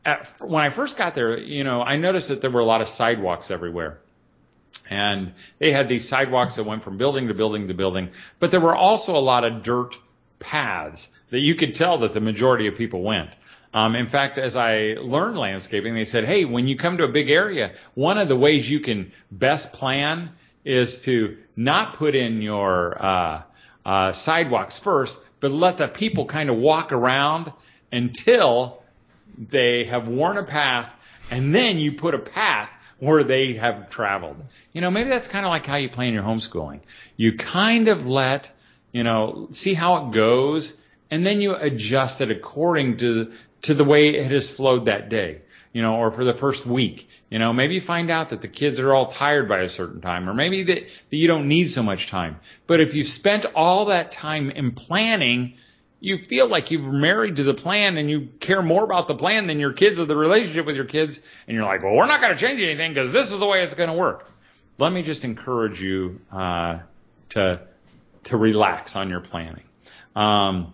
at, 0.04 0.32
when 0.40 0.62
I 0.62 0.70
first 0.70 0.96
got 0.96 1.14
there, 1.14 1.38
you 1.38 1.64
know, 1.64 1.82
I 1.82 1.96
noticed 1.96 2.28
that 2.28 2.40
there 2.40 2.50
were 2.50 2.60
a 2.60 2.64
lot 2.64 2.80
of 2.80 2.88
sidewalks 2.88 3.50
everywhere. 3.50 3.98
And 4.90 5.34
they 5.58 5.72
had 5.72 5.88
these 5.88 6.08
sidewalks 6.08 6.56
that 6.56 6.64
went 6.64 6.82
from 6.82 6.96
building 6.96 7.28
to 7.28 7.34
building 7.34 7.68
to 7.68 7.74
building, 7.74 8.10
but 8.38 8.50
there 8.50 8.60
were 8.60 8.76
also 8.76 9.16
a 9.16 9.20
lot 9.20 9.44
of 9.44 9.62
dirt 9.62 9.98
paths 10.38 11.10
that 11.30 11.40
you 11.40 11.54
could 11.54 11.74
tell 11.74 11.98
that 11.98 12.12
the 12.12 12.20
majority 12.20 12.68
of 12.68 12.76
people 12.76 13.02
went. 13.02 13.30
Um, 13.74 13.94
in 13.96 14.08
fact, 14.08 14.38
as 14.38 14.56
I 14.56 14.96
learned 14.98 15.36
landscaping, 15.36 15.94
they 15.94 16.04
said, 16.04 16.24
hey, 16.24 16.44
when 16.44 16.68
you 16.68 16.76
come 16.76 16.98
to 16.98 17.04
a 17.04 17.08
big 17.08 17.30
area, 17.30 17.72
one 17.94 18.18
of 18.18 18.28
the 18.28 18.36
ways 18.36 18.68
you 18.68 18.80
can 18.80 19.12
best 19.30 19.72
plan 19.72 20.30
is 20.64 21.00
to 21.00 21.36
not 21.54 21.94
put 21.94 22.14
in 22.14 22.40
your 22.40 23.02
uh, 23.02 23.42
uh, 23.84 24.12
sidewalks 24.12 24.78
first, 24.78 25.20
but 25.40 25.50
let 25.50 25.76
the 25.76 25.88
people 25.88 26.24
kind 26.26 26.50
of 26.50 26.56
walk 26.56 26.92
around 26.92 27.52
until 27.92 28.82
they 29.36 29.84
have 29.84 30.08
worn 30.08 30.38
a 30.38 30.44
path, 30.44 30.92
and 31.30 31.54
then 31.54 31.78
you 31.78 31.92
put 31.92 32.14
a 32.14 32.18
path 32.18 32.70
where 32.98 33.22
they 33.22 33.54
have 33.54 33.90
traveled. 33.90 34.42
You 34.72 34.80
know, 34.80 34.90
maybe 34.90 35.10
that's 35.10 35.28
kind 35.28 35.44
of 35.46 35.50
like 35.50 35.66
how 35.66 35.76
you 35.76 35.88
plan 35.88 36.14
your 36.14 36.24
homeschooling. 36.24 36.80
You 37.16 37.36
kind 37.36 37.88
of 37.88 38.08
let 38.08 38.50
you 38.92 39.04
know, 39.04 39.48
see 39.52 39.74
how 39.74 40.06
it 40.06 40.12
goes, 40.12 40.74
and 41.10 41.24
then 41.24 41.40
you 41.40 41.54
adjust 41.54 42.20
it 42.20 42.30
according 42.30 42.98
to 42.98 43.32
to 43.68 43.74
the 43.74 43.84
way 43.84 44.08
it 44.08 44.30
has 44.30 44.48
flowed 44.48 44.86
that 44.86 45.10
day, 45.10 45.42
you 45.74 45.82
know, 45.82 45.96
or 45.96 46.10
for 46.10 46.24
the 46.24 46.32
first 46.32 46.64
week. 46.64 47.08
You 47.28 47.38
know, 47.38 47.52
maybe 47.52 47.74
you 47.74 47.82
find 47.82 48.10
out 48.10 48.30
that 48.30 48.40
the 48.40 48.48
kids 48.48 48.80
are 48.80 48.94
all 48.94 49.08
tired 49.08 49.46
by 49.46 49.60
a 49.60 49.68
certain 49.68 50.00
time, 50.00 50.26
or 50.26 50.32
maybe 50.32 50.62
that, 50.62 50.88
that 51.10 51.16
you 51.16 51.28
don't 51.28 51.48
need 51.48 51.66
so 51.66 51.82
much 51.82 52.06
time. 52.06 52.40
But 52.66 52.80
if 52.80 52.94
you 52.94 53.04
spent 53.04 53.44
all 53.54 53.84
that 53.86 54.10
time 54.10 54.50
in 54.50 54.72
planning, 54.72 55.54
you 56.00 56.16
feel 56.16 56.48
like 56.48 56.70
you're 56.70 56.80
married 56.80 57.36
to 57.36 57.42
the 57.42 57.52
plan 57.52 57.98
and 57.98 58.08
you 58.08 58.30
care 58.40 58.62
more 58.62 58.84
about 58.84 59.06
the 59.06 59.14
plan 59.14 59.46
than 59.46 59.60
your 59.60 59.74
kids 59.74 60.00
or 60.00 60.06
the 60.06 60.16
relationship 60.16 60.64
with 60.64 60.76
your 60.76 60.86
kids. 60.86 61.20
And 61.46 61.54
you're 61.54 61.66
like, 61.66 61.82
well, 61.82 61.94
we're 61.94 62.06
not 62.06 62.22
going 62.22 62.32
to 62.32 62.40
change 62.40 62.62
anything 62.62 62.94
because 62.94 63.12
this 63.12 63.30
is 63.30 63.38
the 63.38 63.46
way 63.46 63.62
it's 63.62 63.74
going 63.74 63.90
to 63.90 63.96
work. 63.96 64.30
Let 64.78 64.90
me 64.90 65.02
just 65.02 65.24
encourage 65.24 65.82
you 65.82 66.22
uh, 66.32 66.78
to 67.30 67.60
to 68.24 68.36
relax 68.38 68.96
on 68.96 69.10
your 69.10 69.20
planning. 69.20 69.64
Um, 70.16 70.72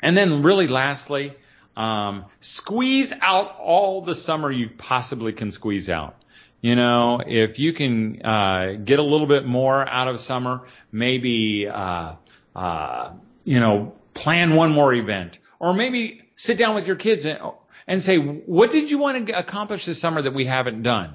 and 0.00 0.16
then 0.16 0.42
really 0.42 0.68
lastly, 0.68 1.34
um, 1.76 2.26
squeeze 2.40 3.12
out 3.20 3.56
all 3.58 4.02
the 4.02 4.14
summer 4.14 4.50
you 4.50 4.68
possibly 4.68 5.32
can 5.32 5.52
squeeze 5.52 5.88
out. 5.88 6.16
You 6.60 6.76
know, 6.76 7.20
if 7.26 7.58
you 7.58 7.72
can 7.72 8.22
uh, 8.22 8.76
get 8.82 8.98
a 8.98 9.02
little 9.02 9.26
bit 9.26 9.44
more 9.44 9.86
out 9.86 10.08
of 10.08 10.18
summer, 10.18 10.62
maybe 10.90 11.68
uh, 11.68 12.14
uh, 12.56 13.10
you 13.44 13.60
know 13.60 13.94
plan 14.14 14.54
one 14.54 14.72
more 14.72 14.94
event, 14.94 15.38
or 15.58 15.74
maybe 15.74 16.22
sit 16.36 16.56
down 16.56 16.74
with 16.74 16.86
your 16.86 16.96
kids 16.96 17.26
and 17.26 17.38
and 17.86 18.02
say, 18.02 18.16
what 18.16 18.70
did 18.70 18.90
you 18.90 18.98
want 18.98 19.26
to 19.26 19.38
accomplish 19.38 19.84
this 19.84 20.00
summer 20.00 20.22
that 20.22 20.32
we 20.32 20.46
haven't 20.46 20.82
done, 20.82 21.14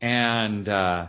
and 0.00 0.68
uh, 0.68 1.08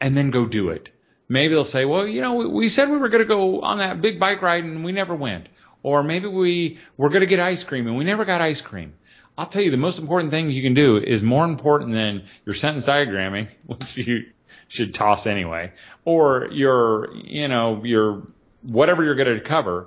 and 0.00 0.16
then 0.16 0.30
go 0.30 0.46
do 0.46 0.70
it. 0.70 0.90
Maybe 1.28 1.54
they'll 1.54 1.64
say, 1.64 1.84
well, 1.84 2.06
you 2.06 2.20
know, 2.20 2.34
we, 2.34 2.46
we 2.46 2.68
said 2.68 2.88
we 2.88 2.98
were 2.98 3.08
going 3.08 3.22
to 3.22 3.28
go 3.28 3.62
on 3.62 3.78
that 3.78 4.00
big 4.00 4.20
bike 4.20 4.42
ride 4.42 4.62
and 4.62 4.84
we 4.84 4.92
never 4.92 5.14
went. 5.14 5.48
Or 5.86 6.02
maybe 6.02 6.26
we 6.26 6.80
were 6.96 7.10
going 7.10 7.20
to 7.20 7.26
get 7.26 7.38
ice 7.38 7.62
cream 7.62 7.86
and 7.86 7.96
we 7.96 8.02
never 8.02 8.24
got 8.24 8.40
ice 8.40 8.60
cream. 8.60 8.94
I'll 9.38 9.46
tell 9.46 9.62
you, 9.62 9.70
the 9.70 9.76
most 9.76 10.00
important 10.00 10.32
thing 10.32 10.50
you 10.50 10.60
can 10.60 10.74
do 10.74 10.96
is 10.96 11.22
more 11.22 11.44
important 11.44 11.92
than 11.92 12.24
your 12.44 12.56
sentence 12.56 12.84
diagramming, 12.84 13.46
which 13.66 13.96
you 13.96 14.24
should 14.66 14.94
toss 14.94 15.28
anyway, 15.28 15.70
or 16.04 16.48
your, 16.50 17.14
you 17.14 17.46
know, 17.46 17.84
your 17.84 18.24
whatever 18.62 19.04
you're 19.04 19.14
going 19.14 19.38
to 19.38 19.40
cover, 19.40 19.86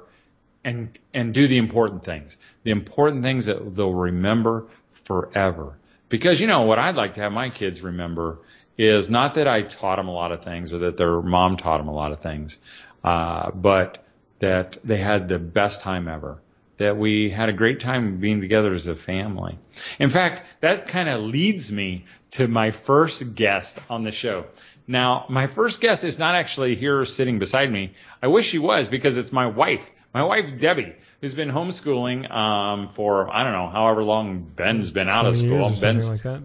and 0.64 0.98
and 1.14 1.34
do 1.34 1.48
the 1.50 1.58
important 1.58 2.06
things. 2.06 2.38
The 2.64 2.72
important 2.72 3.24
things 3.24 3.48
that 3.48 3.76
they'll 3.76 3.94
remember 3.94 4.68
forever. 5.04 5.78
Because 6.08 6.40
you 6.40 6.48
know 6.48 6.62
what 6.62 6.80
I'd 6.80 6.96
like 6.96 7.16
to 7.16 7.22
have 7.24 7.34
my 7.34 7.50
kids 7.50 7.82
remember 7.82 8.40
is 8.78 9.10
not 9.10 9.34
that 9.34 9.50
I 9.50 9.64
taught 9.64 9.98
them 9.98 10.08
a 10.08 10.14
lot 10.14 10.32
of 10.32 10.46
things 10.46 10.72
or 10.72 10.78
that 10.78 10.96
their 10.96 11.22
mom 11.22 11.58
taught 11.58 11.80
them 11.80 11.90
a 11.90 11.94
lot 11.94 12.14
of 12.14 12.22
things, 12.22 12.58
uh, 13.04 13.52
but 13.52 14.06
that 14.40 14.78
they 14.84 14.98
had 14.98 15.28
the 15.28 15.40
best 15.40 15.82
time 15.82 16.08
ever. 16.08 16.42
That 16.78 16.98
we 16.98 17.30
had 17.30 17.50
a 17.50 17.54
great 17.54 17.82
time 17.82 18.20
being 18.20 18.40
together 18.40 18.74
as 18.74 18.88
a 18.88 18.96
family. 18.96 19.60
In 20.00 20.10
fact, 20.10 20.44
that 20.62 20.88
kind 20.88 21.10
of 21.10 21.22
leads 21.22 21.72
me 21.72 22.06
to 22.32 22.48
my 22.48 22.72
first 22.72 23.36
guest 23.36 23.80
on 23.90 24.04
the 24.04 24.12
show. 24.12 24.46
Now, 24.88 25.26
my 25.30 25.48
first 25.48 25.82
guest 25.82 26.04
is 26.04 26.18
not 26.18 26.36
actually 26.36 26.76
here 26.76 27.04
sitting 27.06 27.38
beside 27.38 27.70
me. 27.72 27.94
I 28.24 28.28
wish 28.28 28.48
she 28.48 28.60
was 28.60 28.88
because 28.88 29.18
it's 29.18 29.32
my 29.32 29.48
wife. 29.48 29.88
My 30.14 30.24
wife 30.24 30.58
Debbie, 30.58 30.96
who's 31.22 31.34
been 31.34 31.52
homeschooling 31.52 32.32
um, 32.32 32.90
for 32.90 33.30
I 33.30 33.44
don't 33.44 33.54
know 33.54 33.70
however 33.70 34.04
long 34.04 34.40
Ben's 34.40 34.90
been 34.90 35.10
out 35.10 35.26
of 35.26 35.38
school. 35.38 35.72
Ben's 35.80 36.10
like 36.10 36.24
that 36.24 36.42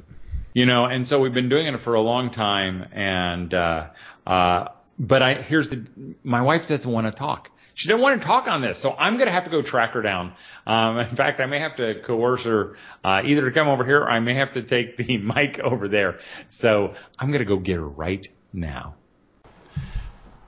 you 0.55 0.67
know, 0.67 0.87
and 0.87 1.07
so 1.07 1.21
we've 1.21 1.35
been 1.35 1.49
doing 1.49 1.67
it 1.67 1.81
for 1.81 1.95
a 1.95 2.01
long 2.01 2.31
time. 2.31 2.87
And, 2.93 3.53
uh, 3.53 3.89
uh, 4.25 4.69
but 4.99 5.21
I, 5.21 5.35
here's 5.35 5.69
the, 5.69 5.85
my 6.23 6.43
wife 6.43 6.69
doesn't 6.69 6.91
want 6.91 7.09
to 7.09 7.11
talk. 7.11 7.51
She 7.75 7.89
didn't 7.89 8.03
want 8.03 8.23
to 8.23 8.27
talk 8.27 8.47
on 8.47 8.61
this, 8.63 8.79
so 8.79 8.95
I'm 8.97 9.17
going 9.17 9.27
to 9.27 9.33
have 9.33 9.45
to 9.45 9.51
go 9.51 9.61
track 9.61 9.93
her 9.93 10.03
down. 10.03 10.33
Um, 10.65 10.99
in 10.99 11.07
fact, 11.07 11.41
I 11.41 11.47
may 11.47 11.59
have 11.59 11.77
to 11.77 12.01
coerce 12.01 12.45
her 12.45 12.77
uh, 13.03 13.23
either 13.25 13.45
to 13.45 13.51
come 13.51 13.67
over 13.67 13.85
here 13.85 14.01
or 14.01 14.11
I 14.11 14.21
may 14.21 14.35
have 14.35 14.53
to 14.53 14.63
take 14.63 14.97
the 14.97 15.19
mic 15.35 15.59
over 15.59 15.89
there. 15.89 16.21
So 16.49 16.95
I'm 17.19 17.29
going 17.29 17.41
to 17.41 17.45
go 17.45 17.59
get 17.59 17.77
her 17.77 17.87
right 17.87 18.27
now. 18.53 18.95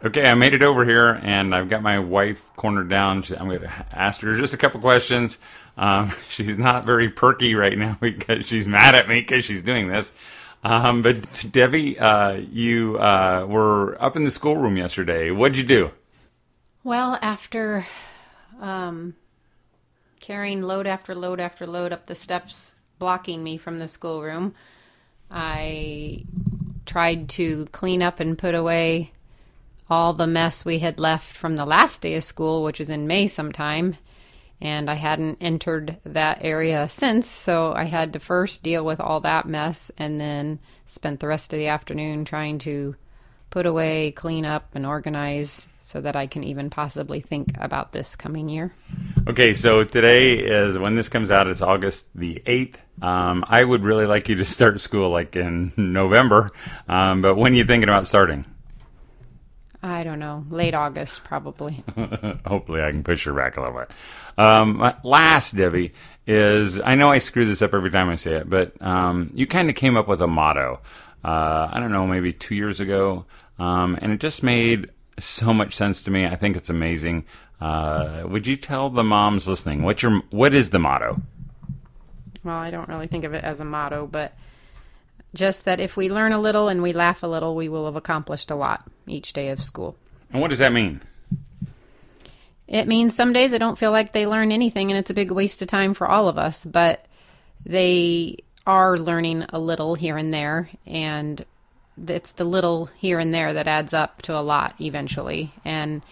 Okay, 0.04 0.24
I 0.24 0.34
made 0.34 0.54
it 0.54 0.62
over 0.62 0.84
here 0.84 1.08
and 1.20 1.52
I've 1.52 1.68
got 1.68 1.82
my 1.82 1.98
wife 1.98 2.44
cornered 2.54 2.88
down. 2.88 3.24
I'm 3.36 3.48
going 3.48 3.62
to 3.62 3.86
ask 3.90 4.20
her 4.20 4.36
just 4.36 4.54
a 4.54 4.56
couple 4.56 4.80
questions. 4.80 5.38
Um, 5.76 6.12
she's 6.28 6.56
not 6.56 6.84
very 6.84 7.10
perky 7.10 7.56
right 7.56 7.76
now 7.76 7.98
because 8.00 8.46
she's 8.46 8.68
mad 8.68 8.94
at 8.94 9.08
me 9.08 9.20
because 9.20 9.44
she's 9.44 9.62
doing 9.62 9.88
this. 9.88 10.12
Um, 10.62 11.02
but 11.02 11.46
Debbie, 11.50 11.98
uh, 11.98 12.34
you 12.34 12.98
uh, 12.98 13.46
were 13.48 14.00
up 14.00 14.14
in 14.14 14.24
the 14.24 14.30
schoolroom 14.30 14.76
yesterday. 14.76 15.32
What'd 15.32 15.58
you 15.58 15.64
do? 15.64 15.90
Well, 16.86 17.18
after 17.20 17.84
um, 18.60 19.16
carrying 20.20 20.62
load 20.62 20.86
after 20.86 21.16
load 21.16 21.40
after 21.40 21.66
load 21.66 21.92
up 21.92 22.06
the 22.06 22.14
steps, 22.14 22.72
blocking 23.00 23.42
me 23.42 23.56
from 23.56 23.76
the 23.80 23.88
schoolroom, 23.88 24.54
I 25.28 26.22
tried 26.84 27.30
to 27.30 27.66
clean 27.72 28.02
up 28.02 28.20
and 28.20 28.38
put 28.38 28.54
away 28.54 29.10
all 29.90 30.12
the 30.12 30.28
mess 30.28 30.64
we 30.64 30.78
had 30.78 31.00
left 31.00 31.36
from 31.36 31.56
the 31.56 31.64
last 31.64 32.02
day 32.02 32.14
of 32.14 32.22
school, 32.22 32.62
which 32.62 32.78
was 32.78 32.88
in 32.88 33.08
May 33.08 33.26
sometime, 33.26 33.96
and 34.60 34.88
I 34.88 34.94
hadn't 34.94 35.38
entered 35.40 35.96
that 36.04 36.38
area 36.42 36.88
since, 36.88 37.26
so 37.26 37.72
I 37.72 37.82
had 37.82 38.12
to 38.12 38.20
first 38.20 38.62
deal 38.62 38.84
with 38.84 39.00
all 39.00 39.22
that 39.22 39.48
mess 39.48 39.90
and 39.98 40.20
then 40.20 40.60
spent 40.84 41.18
the 41.18 41.26
rest 41.26 41.52
of 41.52 41.58
the 41.58 41.66
afternoon 41.66 42.24
trying 42.24 42.60
to 42.60 42.94
put 43.56 43.64
away, 43.64 44.10
clean 44.10 44.44
up, 44.44 44.74
and 44.74 44.84
organize 44.84 45.66
so 45.80 45.98
that 45.98 46.14
I 46.14 46.26
can 46.26 46.44
even 46.44 46.68
possibly 46.68 47.20
think 47.22 47.56
about 47.58 47.90
this 47.90 48.14
coming 48.14 48.50
year. 48.50 48.70
Okay, 49.26 49.54
so 49.54 49.82
today 49.82 50.34
is 50.34 50.76
when 50.76 50.94
this 50.94 51.08
comes 51.08 51.30
out, 51.30 51.46
it's 51.46 51.62
August 51.62 52.06
the 52.14 52.42
8th. 52.46 52.74
Um, 53.00 53.46
I 53.48 53.64
would 53.64 53.82
really 53.82 54.04
like 54.04 54.28
you 54.28 54.34
to 54.34 54.44
start 54.44 54.78
school 54.82 55.08
like 55.08 55.36
in 55.36 55.72
November, 55.78 56.50
um, 56.86 57.22
but 57.22 57.36
when 57.36 57.54
are 57.54 57.56
you 57.56 57.64
thinking 57.64 57.88
about 57.88 58.06
starting? 58.06 58.44
I 59.82 60.04
don't 60.04 60.18
know, 60.18 60.44
late 60.50 60.74
August 60.74 61.24
probably. 61.24 61.82
Hopefully, 62.44 62.82
I 62.82 62.90
can 62.90 63.04
push 63.04 63.24
her 63.24 63.32
back 63.32 63.56
a 63.56 63.62
little 63.62 63.78
bit. 63.78 63.90
Um, 64.36 64.92
last, 65.02 65.56
Debbie, 65.56 65.92
is 66.26 66.78
I 66.78 66.94
know 66.96 67.10
I 67.10 67.20
screw 67.20 67.46
this 67.46 67.62
up 67.62 67.72
every 67.72 67.90
time 67.90 68.10
I 68.10 68.16
say 68.16 68.34
it, 68.34 68.50
but 68.50 68.82
um, 68.82 69.30
you 69.32 69.46
kind 69.46 69.70
of 69.70 69.76
came 69.76 69.96
up 69.96 70.08
with 70.08 70.20
a 70.20 70.26
motto. 70.26 70.80
Uh, 71.26 71.70
I 71.72 71.80
don't 71.80 71.90
know, 71.90 72.06
maybe 72.06 72.32
two 72.32 72.54
years 72.54 72.78
ago, 72.78 73.24
um, 73.58 73.98
and 74.00 74.12
it 74.12 74.20
just 74.20 74.44
made 74.44 74.90
so 75.18 75.52
much 75.52 75.74
sense 75.74 76.04
to 76.04 76.10
me. 76.12 76.24
I 76.24 76.36
think 76.36 76.56
it's 76.56 76.70
amazing. 76.70 77.24
Uh, 77.60 78.22
would 78.26 78.46
you 78.46 78.56
tell 78.56 78.90
the 78.90 79.02
moms 79.02 79.48
listening 79.48 79.82
what's 79.82 80.04
your 80.04 80.22
what 80.30 80.54
is 80.54 80.70
the 80.70 80.78
motto? 80.78 81.20
Well, 82.44 82.54
I 82.54 82.70
don't 82.70 82.88
really 82.88 83.08
think 83.08 83.24
of 83.24 83.34
it 83.34 83.42
as 83.42 83.58
a 83.58 83.64
motto, 83.64 84.06
but 84.06 84.36
just 85.34 85.64
that 85.64 85.80
if 85.80 85.96
we 85.96 86.10
learn 86.10 86.30
a 86.30 86.40
little 86.40 86.68
and 86.68 86.80
we 86.80 86.92
laugh 86.92 87.24
a 87.24 87.26
little, 87.26 87.56
we 87.56 87.68
will 87.68 87.86
have 87.86 87.96
accomplished 87.96 88.52
a 88.52 88.56
lot 88.56 88.88
each 89.08 89.32
day 89.32 89.48
of 89.48 89.60
school. 89.64 89.96
And 90.30 90.40
what 90.40 90.50
does 90.50 90.60
that 90.60 90.72
mean? 90.72 91.00
It 92.68 92.86
means 92.86 93.16
some 93.16 93.32
days 93.32 93.52
I 93.52 93.58
don't 93.58 93.76
feel 93.76 93.90
like 93.90 94.12
they 94.12 94.28
learn 94.28 94.52
anything 94.52 94.92
and 94.92 94.98
it's 94.98 95.10
a 95.10 95.14
big 95.14 95.32
waste 95.32 95.60
of 95.60 95.66
time 95.66 95.94
for 95.94 96.06
all 96.06 96.28
of 96.28 96.38
us, 96.38 96.64
but 96.64 97.04
they 97.64 98.44
are 98.66 98.98
learning 98.98 99.44
a 99.50 99.58
little 99.58 99.94
here 99.94 100.16
and 100.16 100.32
there 100.34 100.68
and 100.86 101.44
it's 102.08 102.32
the 102.32 102.44
little 102.44 102.86
here 102.98 103.18
and 103.18 103.32
there 103.32 103.54
that 103.54 103.68
adds 103.68 103.94
up 103.94 104.22
to 104.22 104.38
a 104.38 104.40
lot 104.40 104.74
eventually. 104.80 105.52
And 105.64 106.02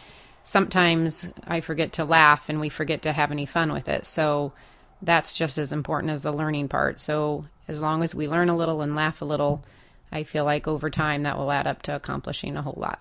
sometimes 0.43 1.29
I 1.47 1.61
forget 1.61 1.95
to 1.95 2.05
laugh 2.05 2.49
and 2.49 2.61
we 2.61 2.69
forget 2.69 3.03
to 3.03 3.13
have 3.13 3.31
any 3.31 3.47
fun 3.47 3.73
with 3.73 3.89
it. 3.89 4.07
So 4.07 4.53
that's 5.03 5.35
just 5.35 5.59
as 5.59 5.73
important 5.73 6.13
as 6.13 6.23
the 6.23 6.33
learning 6.33 6.69
part. 6.69 7.01
So 7.01 7.45
as 7.69 7.81
long 7.81 8.03
as 8.03 8.15
we 8.15 8.29
learn 8.29 8.49
a 8.49 8.57
little 8.57 8.81
and 8.81 8.97
laugh 8.97 9.21
a 9.21 9.27
little, 9.27 9.63
I 10.11 10.23
feel 10.23 10.45
like 10.45 10.69
over 10.69 10.91
time 10.91 11.25
that 11.25 11.37
will 11.37 11.51
add 11.51 11.67
up 11.67 11.83
to 11.83 11.97
accomplishing 11.97 12.57
a 12.57 12.63
whole 12.63 12.79
lot. 12.79 13.01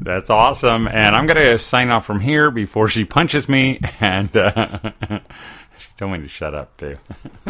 That's 0.00 0.28
awesome. 0.28 0.86
And 0.86 1.14
I'm 1.14 1.26
going 1.26 1.36
to 1.36 1.58
sign 1.58 1.90
off 1.90 2.04
from 2.04 2.20
here 2.20 2.50
before 2.50 2.88
she 2.88 3.04
punches 3.04 3.48
me. 3.48 3.80
And 4.00 4.36
uh, 4.36 4.90
she 5.78 5.88
told 5.96 6.12
me 6.12 6.18
to 6.18 6.28
shut 6.28 6.54
up, 6.54 6.76
too. 6.76 6.98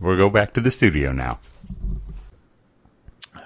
we'll 0.00 0.16
go 0.16 0.30
back 0.30 0.54
to 0.54 0.60
the 0.60 0.70
studio 0.70 1.12
now. 1.12 1.40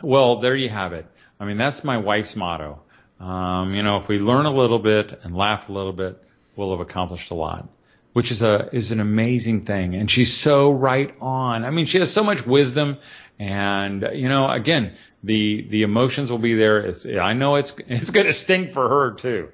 Well, 0.03 0.37
there 0.37 0.55
you 0.55 0.69
have 0.69 0.93
it. 0.93 1.07
I 1.39 1.45
mean, 1.45 1.59
that's 1.59 1.85
my 1.85 1.99
wife's 1.99 2.37
motto. 2.37 2.83
Um, 3.19 3.75
you 3.75 3.83
know, 3.83 3.99
if 3.99 4.09
we 4.09 4.19
learn 4.19 4.47
a 4.47 4.53
little 4.53 4.79
bit 4.79 5.21
and 5.23 5.37
laugh 5.37 5.69
a 5.69 5.73
little 5.73 5.93
bit, 5.93 6.23
we'll 6.57 6.71
have 6.71 6.81
accomplished 6.81 7.31
a 7.31 7.35
lot 7.35 7.69
which 8.13 8.31
is 8.31 8.43
a 8.43 8.69
is 8.73 8.93
an 8.93 9.01
amazing 9.01 9.63
thing 9.63 9.95
and 9.95 10.11
she's 10.11 10.33
so 10.33 10.71
right 10.71 11.15
on 11.21 11.65
i 11.65 11.71
mean 11.71 11.87
she 11.87 11.99
has 11.99 12.13
so 12.13 12.25
much 12.25 12.45
wisdom 12.45 12.99
and 13.39 14.09
you 14.15 14.29
know 14.29 14.49
again 14.49 14.95
the 15.23 15.67
the 15.71 15.83
emotions 15.83 16.31
will 16.31 16.39
be 16.39 16.55
there 16.55 16.81
it's, 16.81 17.07
i 17.07 17.33
know 17.33 17.57
it's 17.57 17.75
it's 17.87 18.11
going 18.11 18.27
to 18.27 18.33
sting 18.33 18.69
for 18.69 18.89
her 18.89 19.13
too 19.13 19.51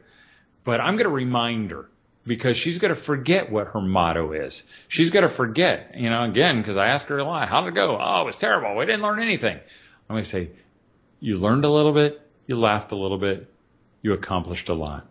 but 0.65 0.81
i'm 0.81 0.95
going 0.95 1.09
to 1.09 1.15
remind 1.15 1.71
her 1.71 1.89
because 2.27 2.57
she's 2.57 2.79
going 2.79 2.95
to 2.95 3.01
forget 3.01 3.51
what 3.51 3.69
her 3.69 3.81
motto 3.81 4.33
is 4.33 4.65
she's 4.89 5.11
going 5.11 5.23
to 5.23 5.29
forget 5.29 5.93
you 5.97 6.11
know 6.11 6.23
again 6.25 6.59
because 6.59 6.77
i 6.77 6.89
ask 6.89 7.07
her 7.09 7.19
a 7.19 7.25
lot 7.25 7.49
how 7.49 7.63
did 7.63 7.69
it 7.69 7.75
go 7.75 7.99
oh 8.01 8.23
it 8.23 8.25
was 8.25 8.37
terrible 8.37 8.77
we 8.77 8.87
didn't 8.87 9.03
learn 9.03 9.21
anything 9.21 9.57
i'm 9.57 10.15
going 10.15 10.25
to 10.25 10.29
say 10.29 10.51
you 11.21 11.37
learned 11.37 11.65
a 11.65 11.71
little 11.71 11.93
bit 11.93 12.21
you 12.47 12.57
laughed 12.59 12.93
a 12.93 12.97
little 12.97 13.19
bit 13.19 13.51
you 14.03 14.13
accomplished 14.13 14.69
a 14.69 14.75
lot 14.75 15.07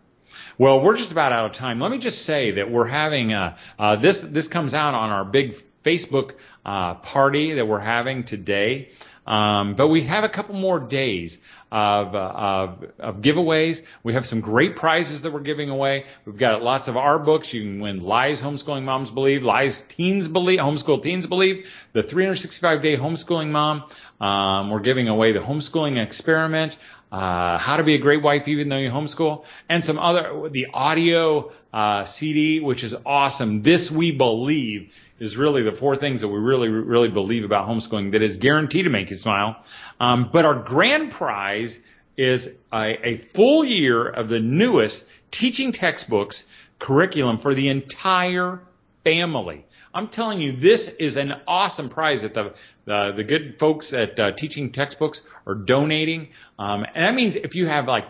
well, 0.58 0.80
we're 0.80 0.96
just 0.96 1.12
about 1.12 1.32
out 1.32 1.46
of 1.46 1.52
time. 1.52 1.80
Let 1.80 1.90
me 1.90 1.98
just 1.98 2.22
say 2.24 2.52
that 2.52 2.70
we're 2.70 2.86
having 2.86 3.32
uh, 3.32 3.56
uh, 3.78 3.96
this. 3.96 4.20
This 4.20 4.48
comes 4.48 4.74
out 4.74 4.94
on 4.94 5.10
our 5.10 5.24
big 5.24 5.56
Facebook 5.84 6.34
uh, 6.64 6.94
party 6.94 7.54
that 7.54 7.66
we're 7.66 7.78
having 7.78 8.24
today. 8.24 8.90
Um, 9.26 9.74
but 9.74 9.88
we 9.88 10.02
have 10.02 10.24
a 10.24 10.28
couple 10.28 10.54
more 10.54 10.78
days 10.78 11.38
of, 11.72 12.14
of, 12.14 12.84
of, 12.98 13.20
giveaways. 13.22 13.82
We 14.02 14.12
have 14.12 14.24
some 14.24 14.40
great 14.40 14.76
prizes 14.76 15.22
that 15.22 15.32
we're 15.32 15.40
giving 15.40 15.68
away. 15.68 16.04
We've 16.24 16.36
got 16.36 16.62
lots 16.62 16.86
of 16.88 16.96
our 16.96 17.18
books. 17.18 17.52
You 17.52 17.62
can 17.62 17.80
win 17.80 18.00
Lies 18.00 18.40
Homeschooling 18.40 18.84
Moms 18.84 19.10
Believe, 19.10 19.42
Lies 19.42 19.82
Teens 19.82 20.28
Believe, 20.28 20.60
Homeschool 20.60 21.02
Teens 21.02 21.26
Believe, 21.26 21.68
the 21.92 22.02
365 22.02 22.82
Day 22.82 22.96
Homeschooling 22.96 23.48
Mom. 23.48 23.84
Um, 24.20 24.70
we're 24.70 24.80
giving 24.80 25.08
away 25.08 25.32
the 25.32 25.40
Homeschooling 25.40 26.00
Experiment, 26.00 26.76
uh, 27.10 27.58
How 27.58 27.76
to 27.76 27.82
Be 27.82 27.94
a 27.94 27.98
Great 27.98 28.22
Wife 28.22 28.48
Even 28.48 28.68
Though 28.68 28.78
You 28.78 28.90
Homeschool, 28.90 29.44
and 29.68 29.82
some 29.84 29.98
other, 29.98 30.48
the 30.50 30.68
audio 30.72 31.52
uh, 31.72 32.04
CD, 32.04 32.60
which 32.60 32.84
is 32.84 32.94
awesome. 33.04 33.62
This 33.62 33.90
We 33.90 34.12
Believe 34.12 34.92
is 35.18 35.36
really 35.36 35.62
the 35.62 35.72
four 35.72 35.96
things 35.96 36.20
that 36.20 36.28
we 36.28 36.38
really, 36.38 36.68
really 36.68 37.08
believe 37.08 37.44
about 37.44 37.68
homeschooling 37.68 38.12
that 38.12 38.22
is 38.22 38.36
guaranteed 38.36 38.84
to 38.84 38.90
make 38.90 39.10
you 39.10 39.16
smile. 39.16 39.56
Um, 39.98 40.28
but 40.30 40.44
our 40.44 40.54
grand 40.54 41.10
prize 41.10 41.78
is 42.16 42.48
a, 42.72 43.08
a 43.08 43.16
full 43.16 43.64
year 43.64 44.06
of 44.06 44.28
the 44.28 44.40
newest 44.40 45.04
teaching 45.30 45.72
textbooks 45.72 46.44
curriculum 46.78 47.38
for 47.38 47.54
the 47.54 47.68
entire 47.68 48.60
family. 49.04 49.64
I'm 49.96 50.08
telling 50.08 50.42
you, 50.42 50.52
this 50.52 50.88
is 50.88 51.16
an 51.16 51.40
awesome 51.48 51.88
prize 51.88 52.20
that 52.20 52.34
the 52.34 52.52
the, 52.84 53.12
the 53.16 53.24
good 53.24 53.58
folks 53.58 53.94
at 53.94 54.20
uh, 54.20 54.32
Teaching 54.32 54.70
Textbooks 54.70 55.22
are 55.46 55.54
donating. 55.54 56.28
Um, 56.58 56.84
and 56.94 57.02
that 57.04 57.14
means 57.14 57.34
if 57.34 57.54
you 57.54 57.66
have 57.66 57.88
like 57.88 58.06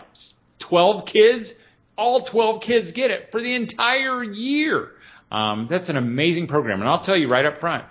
12 0.59 1.05
kids, 1.05 1.55
all 1.97 2.21
12 2.21 2.61
kids 2.61 2.91
get 2.91 3.09
it 3.09 3.31
for 3.31 3.41
the 3.41 3.55
entire 3.55 4.21
year. 4.21 4.91
Um, 5.31 5.67
that's 5.67 5.87
an 5.87 5.95
amazing 5.95 6.47
program. 6.47 6.81
And 6.81 6.89
I'll 6.89 7.01
tell 7.01 7.17
you 7.17 7.29
right 7.29 7.45
up 7.45 7.57
front, 7.57 7.85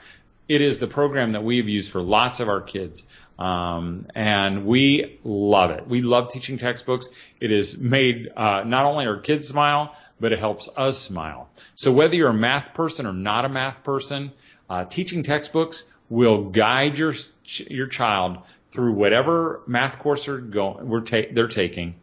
it 0.49 0.61
is 0.61 0.79
the 0.79 0.87
program 0.87 1.33
that 1.33 1.43
we 1.43 1.59
have 1.59 1.69
used 1.69 1.91
for 1.91 2.01
lots 2.01 2.41
of 2.41 2.49
our 2.49 2.61
kids. 2.61 3.05
Um, 3.39 4.07
and 4.15 4.65
we 4.65 5.19
love 5.25 5.71
it. 5.71 5.87
We 5.87 6.03
love 6.03 6.33
teaching 6.33 6.57
textbooks. 6.57 7.09
It 7.41 7.51
has 7.51 7.77
made 7.77 8.31
uh, 8.37 8.63
not 8.65 8.87
only 8.87 9.07
our 9.07 9.19
kids 9.19 9.49
smile, 9.49 9.95
but 10.21 10.33
it 10.33 10.39
helps 10.39 10.69
us 10.77 10.99
smile. 10.99 11.51
So 11.75 11.93
whether 11.93 12.17
you're 12.17 12.31
a 12.31 12.35
math 12.35 12.75
person 12.75 13.07
or 13.07 13.13
not 13.13 13.45
a 13.45 13.49
math 13.49 13.83
person, 13.85 14.33
uh, 14.71 14.85
teaching 14.85 15.23
textbooks 15.23 15.85
will 16.09 16.51
guide 16.51 16.97
your 16.99 17.15
your 17.45 17.89
child 17.89 18.39
through 18.71 18.93
whatever 18.93 19.61
math 19.67 19.99
course 19.99 20.27
they're 20.27 20.39
going 20.39 20.89
we're 20.89 21.01
ta- 21.01 21.29
they're 21.33 21.49
taking, 21.49 21.95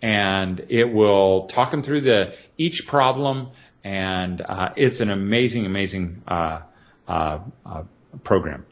and 0.00 0.66
it 0.68 0.92
will 0.92 1.46
talk 1.46 1.70
them 1.70 1.82
through 1.82 2.02
the 2.02 2.36
each 2.58 2.86
problem 2.86 3.48
and 3.84 4.40
uh, 4.40 4.72
it's 4.76 5.00
an 5.00 5.10
amazing, 5.10 5.66
amazing 5.66 6.22
uh 6.28 6.60
program. 8.24 8.66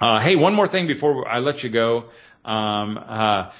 Uh, 0.00 0.18
hey, 0.18 0.36
one 0.36 0.54
more 0.54 0.66
thing 0.66 0.86
before 0.86 1.28
I 1.28 1.40
let 1.40 1.62
you 1.62 1.68
go. 1.68 2.06
Um, 2.42 2.98
uh, 2.98 3.52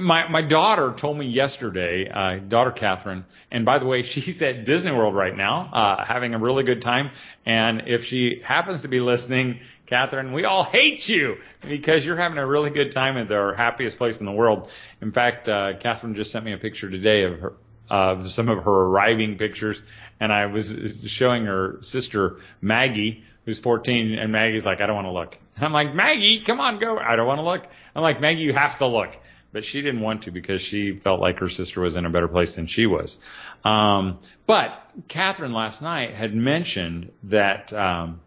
my 0.00 0.26
my 0.28 0.42
daughter 0.42 0.92
told 0.96 1.16
me 1.16 1.26
yesterday, 1.26 2.08
uh, 2.08 2.38
daughter 2.38 2.72
Catherine, 2.72 3.24
and 3.52 3.64
by 3.64 3.78
the 3.78 3.86
way, 3.86 4.02
she's 4.12 4.42
at 4.42 4.64
Disney 4.64 4.90
World 4.90 5.14
right 5.14 5.36
now, 5.36 5.70
uh, 5.72 6.04
having 6.04 6.34
a 6.34 6.38
really 6.38 6.64
good 6.64 6.82
time. 6.82 7.10
And 7.46 7.84
if 7.86 8.04
she 8.04 8.42
happens 8.44 8.82
to 8.82 8.88
be 8.88 8.98
listening, 8.98 9.60
Catherine, 9.86 10.32
we 10.32 10.44
all 10.44 10.64
hate 10.64 11.08
you 11.08 11.36
because 11.60 12.04
you're 12.04 12.16
having 12.16 12.38
a 12.38 12.46
really 12.46 12.70
good 12.70 12.90
time 12.90 13.16
at 13.16 13.30
our 13.30 13.54
happiest 13.54 13.98
place 13.98 14.18
in 14.18 14.26
the 14.26 14.32
world. 14.32 14.68
In 15.00 15.12
fact, 15.12 15.48
uh, 15.48 15.74
Catherine 15.78 16.16
just 16.16 16.32
sent 16.32 16.44
me 16.44 16.52
a 16.52 16.58
picture 16.58 16.90
today 16.90 17.24
of 17.24 17.38
her 17.38 17.52
of 17.88 18.30
some 18.30 18.48
of 18.48 18.64
her 18.64 18.70
arriving 18.70 19.36
pictures, 19.36 19.82
and 20.18 20.32
I 20.32 20.46
was 20.46 21.02
showing 21.06 21.44
her 21.44 21.78
sister 21.82 22.38
Maggie, 22.60 23.24
who's 23.44 23.58
14, 23.58 24.14
and 24.18 24.32
Maggie's 24.32 24.64
like, 24.64 24.80
I 24.80 24.86
don't 24.86 24.96
want 24.96 25.06
to 25.06 25.12
look. 25.12 25.38
And 25.56 25.64
I'm 25.64 25.72
like, 25.72 25.94
Maggie, 25.94 26.40
come 26.40 26.60
on, 26.60 26.78
go. 26.78 26.98
I 26.98 27.16
don't 27.16 27.26
want 27.26 27.38
to 27.38 27.44
look. 27.44 27.66
I'm 27.94 28.02
like, 28.02 28.20
Maggie, 28.20 28.42
you 28.42 28.52
have 28.52 28.78
to 28.78 28.86
look. 28.86 29.16
But 29.52 29.64
she 29.64 29.82
didn't 29.82 30.00
want 30.00 30.22
to 30.22 30.32
because 30.32 30.60
she 30.60 30.98
felt 30.98 31.20
like 31.20 31.38
her 31.38 31.48
sister 31.48 31.80
was 31.80 31.94
in 31.94 32.04
a 32.06 32.10
better 32.10 32.26
place 32.26 32.54
than 32.54 32.66
she 32.66 32.86
was. 32.86 33.18
Um, 33.64 34.18
but 34.46 34.82
Catherine 35.06 35.52
last 35.52 35.80
night 35.80 36.14
had 36.14 36.34
mentioned 36.34 37.12
that 37.24 37.72
um, 37.72 38.20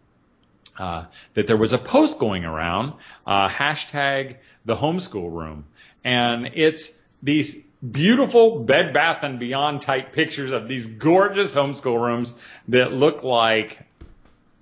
uh, 0.78 1.04
that 1.34 1.46
there 1.46 1.56
was 1.56 1.74
a 1.74 1.78
post 1.78 2.18
going 2.18 2.46
around, 2.46 2.94
uh, 3.26 3.48
hashtag 3.48 4.36
the 4.64 4.74
homeschool 4.74 5.30
room, 5.30 5.66
and 6.02 6.52
it's 6.54 6.90
these 7.22 7.62
beautiful 7.90 8.60
Bed 8.60 8.92
Bath 8.92 9.22
and 9.22 9.38
Beyond 9.38 9.82
type 9.82 10.12
pictures 10.12 10.52
of 10.52 10.68
these 10.68 10.86
gorgeous 10.86 11.54
homeschool 11.54 12.00
rooms 12.00 12.34
that 12.68 12.92
look 12.92 13.22
like 13.22 13.80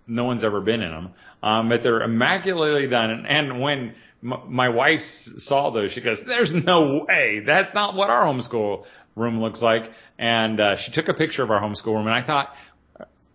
no 0.07 0.25
one's 0.25 0.45
ever 0.45 0.61
been 0.61 0.83
in 0.83 0.90
them. 0.90 1.11
Um, 1.42 1.69
but 1.69 1.83
they're 1.83 2.03
immaculately 2.03 2.87
done. 2.87 3.27
And, 3.27 3.61
when 3.61 3.95
m- 4.23 4.42
my 4.49 4.69
wife 4.69 5.03
saw 5.03 5.71
those, 5.71 5.92
she 5.92 6.01
goes, 6.01 6.23
"There's 6.23 6.55
no 6.55 7.05
way. 7.09 7.40
That's 7.40 7.75
not 7.75 7.95
what 7.95 8.11
our 8.11 8.25
homeschool 8.25 8.87
room 9.14 9.40
looks 9.40 9.62
like." 9.62 9.90
And 10.19 10.61
uh, 10.61 10.77
she 10.77 10.90
took 10.92 11.09
a 11.09 11.14
picture 11.14 11.42
of 11.42 11.51
our 11.51 11.61
homeschool 11.61 11.95
room, 11.95 12.07
and 12.07 12.14
I 12.14 12.23
thought, 12.23 12.57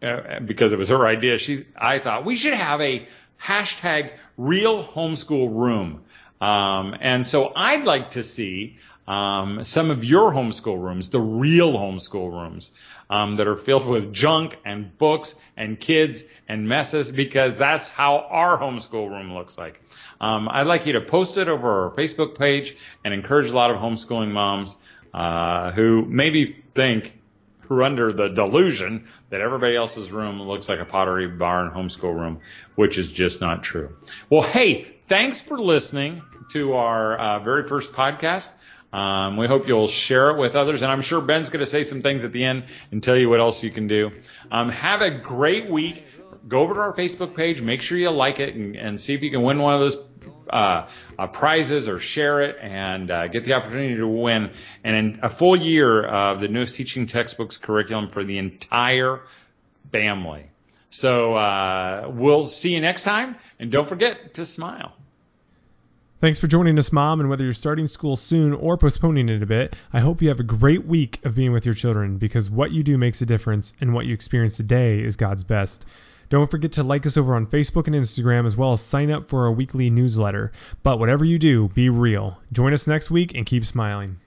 uh, 0.02 0.40
because 0.40 0.74
it 0.74 0.80
was 0.80 0.90
her 0.90 1.06
idea, 1.06 1.38
she 1.38 1.66
I 1.78 2.00
thought 2.00 2.26
we 2.26 2.36
should 2.36 2.54
have 2.54 2.82
a 2.82 3.08
hashtag 3.42 4.14
real 4.38 4.84
homeschool 4.84 5.54
room. 5.54 6.04
Um, 6.40 6.96
and 7.00 7.26
so 7.28 7.52
I'd 7.56 7.86
like 7.86 8.12
to 8.12 8.24
see 8.24 8.78
um, 9.12 9.66
some 9.66 9.92
of 9.92 10.06
your 10.06 10.32
homeschool 10.32 10.82
rooms, 10.82 11.10
the 11.10 11.20
real 11.20 11.74
homeschool 11.74 12.32
rooms, 12.32 12.72
um, 13.10 13.36
that 13.36 13.48
are 13.48 13.58
filled 13.58 13.86
with 13.86 14.14
junk 14.14 14.56
and 14.64 14.98
books 14.98 15.36
and 15.58 15.78
kids 15.78 16.24
and 16.48 16.70
messes, 16.70 17.12
because 17.12 17.58
that's 17.58 17.90
how 17.90 18.20
our 18.20 18.58
homeschool 18.58 19.10
room 19.10 19.34
looks 19.34 19.58
like. 19.58 19.82
Um, 20.22 20.48
I'd 20.50 20.66
like 20.66 20.86
you 20.86 20.94
to 20.94 21.02
post 21.02 21.36
it 21.36 21.50
over 21.50 21.84
our 21.84 21.92
Facebook 21.92 22.38
page 22.38 22.78
and 23.04 23.14
encourage 23.14 23.50
a 23.50 23.54
lot 23.54 23.70
of 23.70 23.78
homeschooling 23.78 24.32
moms 24.32 24.78
uh, 25.14 25.72
who 25.72 26.06
maybe 26.06 26.46
think 26.46 27.20
who 27.60 27.80
are 27.80 27.84
under 27.84 28.14
the 28.14 28.30
delusion 28.30 29.08
that 29.30 29.42
everybody 29.42 29.76
else's 29.76 30.10
room 30.10 30.42
looks 30.42 30.70
like 30.70 30.80
a 30.80 30.86
pottery 30.86 31.28
barn 31.28 31.72
homeschool 31.72 32.18
room, 32.18 32.40
which 32.76 32.98
is 32.98 33.12
just 33.12 33.42
not 33.42 33.62
true. 33.62 33.94
Well, 34.30 34.42
hey, 34.42 34.84
thanks 35.08 35.42
for 35.42 35.60
listening 35.60 36.22
to 36.52 36.74
our 36.74 37.18
uh, 37.18 37.40
very 37.40 37.66
first 37.66 37.92
podcast. 37.92 38.50
Um, 38.94 39.38
we 39.38 39.48
hope 39.48 39.68
you'll 39.68 39.88
share 39.88 40.32
it 40.32 40.38
with 40.38 40.56
others, 40.56 40.82
and 40.82 40.92
I'm 40.92 41.02
sure 41.02 41.22
Ben's 41.22 41.50
going 41.50 41.62
to 41.62 41.70
say 41.70 41.84
some 41.84 42.02
things 42.02 42.24
at 42.24 42.32
the 42.32 42.44
end 42.44 42.66
and 42.92 43.02
tell 43.02 43.16
you 43.16 43.30
what 43.30 43.40
else 43.40 43.64
you 43.64 43.72
can 43.72 43.88
do. 43.88 44.12
Um, 44.52 44.70
have 44.70 45.02
a 45.02 45.10
great 45.10 45.70
week. 45.70 46.06
Go 46.48 46.60
over 46.60 46.74
to 46.74 46.80
our 46.80 46.94
Facebook 46.94 47.36
page, 47.36 47.62
make 47.62 47.82
sure 47.82 47.98
you 47.98 48.10
like 48.10 48.40
it, 48.40 48.56
and, 48.56 48.76
and 48.76 49.00
see 49.00 49.14
if 49.14 49.22
you 49.22 49.32
can 49.32 49.44
win 49.44 49.60
one 49.60 49.74
of 49.74 49.80
those 49.80 49.98
uh, 50.50 50.88
uh, 51.18 51.28
prizes 51.28 51.88
or 51.88 52.00
share 52.00 52.42
it 52.42 52.58
and 52.60 53.10
uh, 53.10 53.28
get 53.28 53.46
the 53.46 53.54
opportunity 53.54 53.96
to 53.96 54.08
win 54.08 54.52
and 54.84 55.20
a 55.24 55.30
full 55.30 55.56
year 55.56 56.04
of 56.04 56.42
the 56.42 56.48
newest 56.48 56.76
teaching 56.76 57.08
textbooks 57.08 57.58
curriculum 57.58 58.10
for 58.10 58.24
the 58.24 58.38
entire 58.38 59.22
family. 59.92 60.46
So 60.90 61.36
uh, 61.36 62.12
we'll 62.14 62.50
see 62.50 62.74
you 62.74 62.82
next 62.82 63.04
time, 63.04 63.38
and 63.60 63.72
don't 63.72 63.88
forget 63.88 64.34
to 64.34 64.46
smile. 64.46 64.94
Thanks 66.22 66.38
for 66.38 66.46
joining 66.46 66.78
us, 66.78 66.92
Mom. 66.92 67.20
And 67.20 67.32
whether 67.32 67.44
you're 67.44 67.52
starting 67.52 67.88
school 67.88 68.16
soon 68.16 68.54
or 68.54 68.78
postponing 68.78 69.28
it 69.28 69.42
a 69.42 69.46
bit, 69.48 69.76
I 69.92 70.00
hope 70.02 70.22
you 70.22 70.30
have 70.30 70.40
a 70.40 70.44
great 70.44 70.86
week 70.86 71.20
of 71.26 71.34
being 71.34 71.52
with 71.52 71.66
your 71.66 71.74
children 71.74 72.20
because 72.20 72.48
what 72.48 72.70
you 72.70 72.84
do 72.84 72.96
makes 72.96 73.24
a 73.24 73.26
difference, 73.26 73.74
and 73.82 73.92
what 73.92 74.06
you 74.06 74.14
experience 74.14 74.56
today 74.56 75.00
is 75.00 75.16
God's 75.16 75.44
best. 75.44 75.88
Don't 76.30 76.52
forget 76.52 76.72
to 76.74 76.84
like 76.84 77.08
us 77.08 77.18
over 77.18 77.34
on 77.34 77.48
Facebook 77.48 77.88
and 77.88 77.96
Instagram, 77.96 78.46
as 78.46 78.56
well 78.56 78.72
as 78.72 78.82
sign 78.82 79.10
up 79.10 79.30
for 79.30 79.46
our 79.46 79.52
weekly 79.52 79.90
newsletter. 79.90 80.52
But 80.84 81.00
whatever 81.00 81.26
you 81.26 81.40
do, 81.40 81.70
be 81.70 81.90
real. 81.90 82.38
Join 82.52 82.72
us 82.72 82.86
next 82.86 83.10
week 83.10 83.36
and 83.36 83.44
keep 83.44 83.66
smiling. 83.66 84.20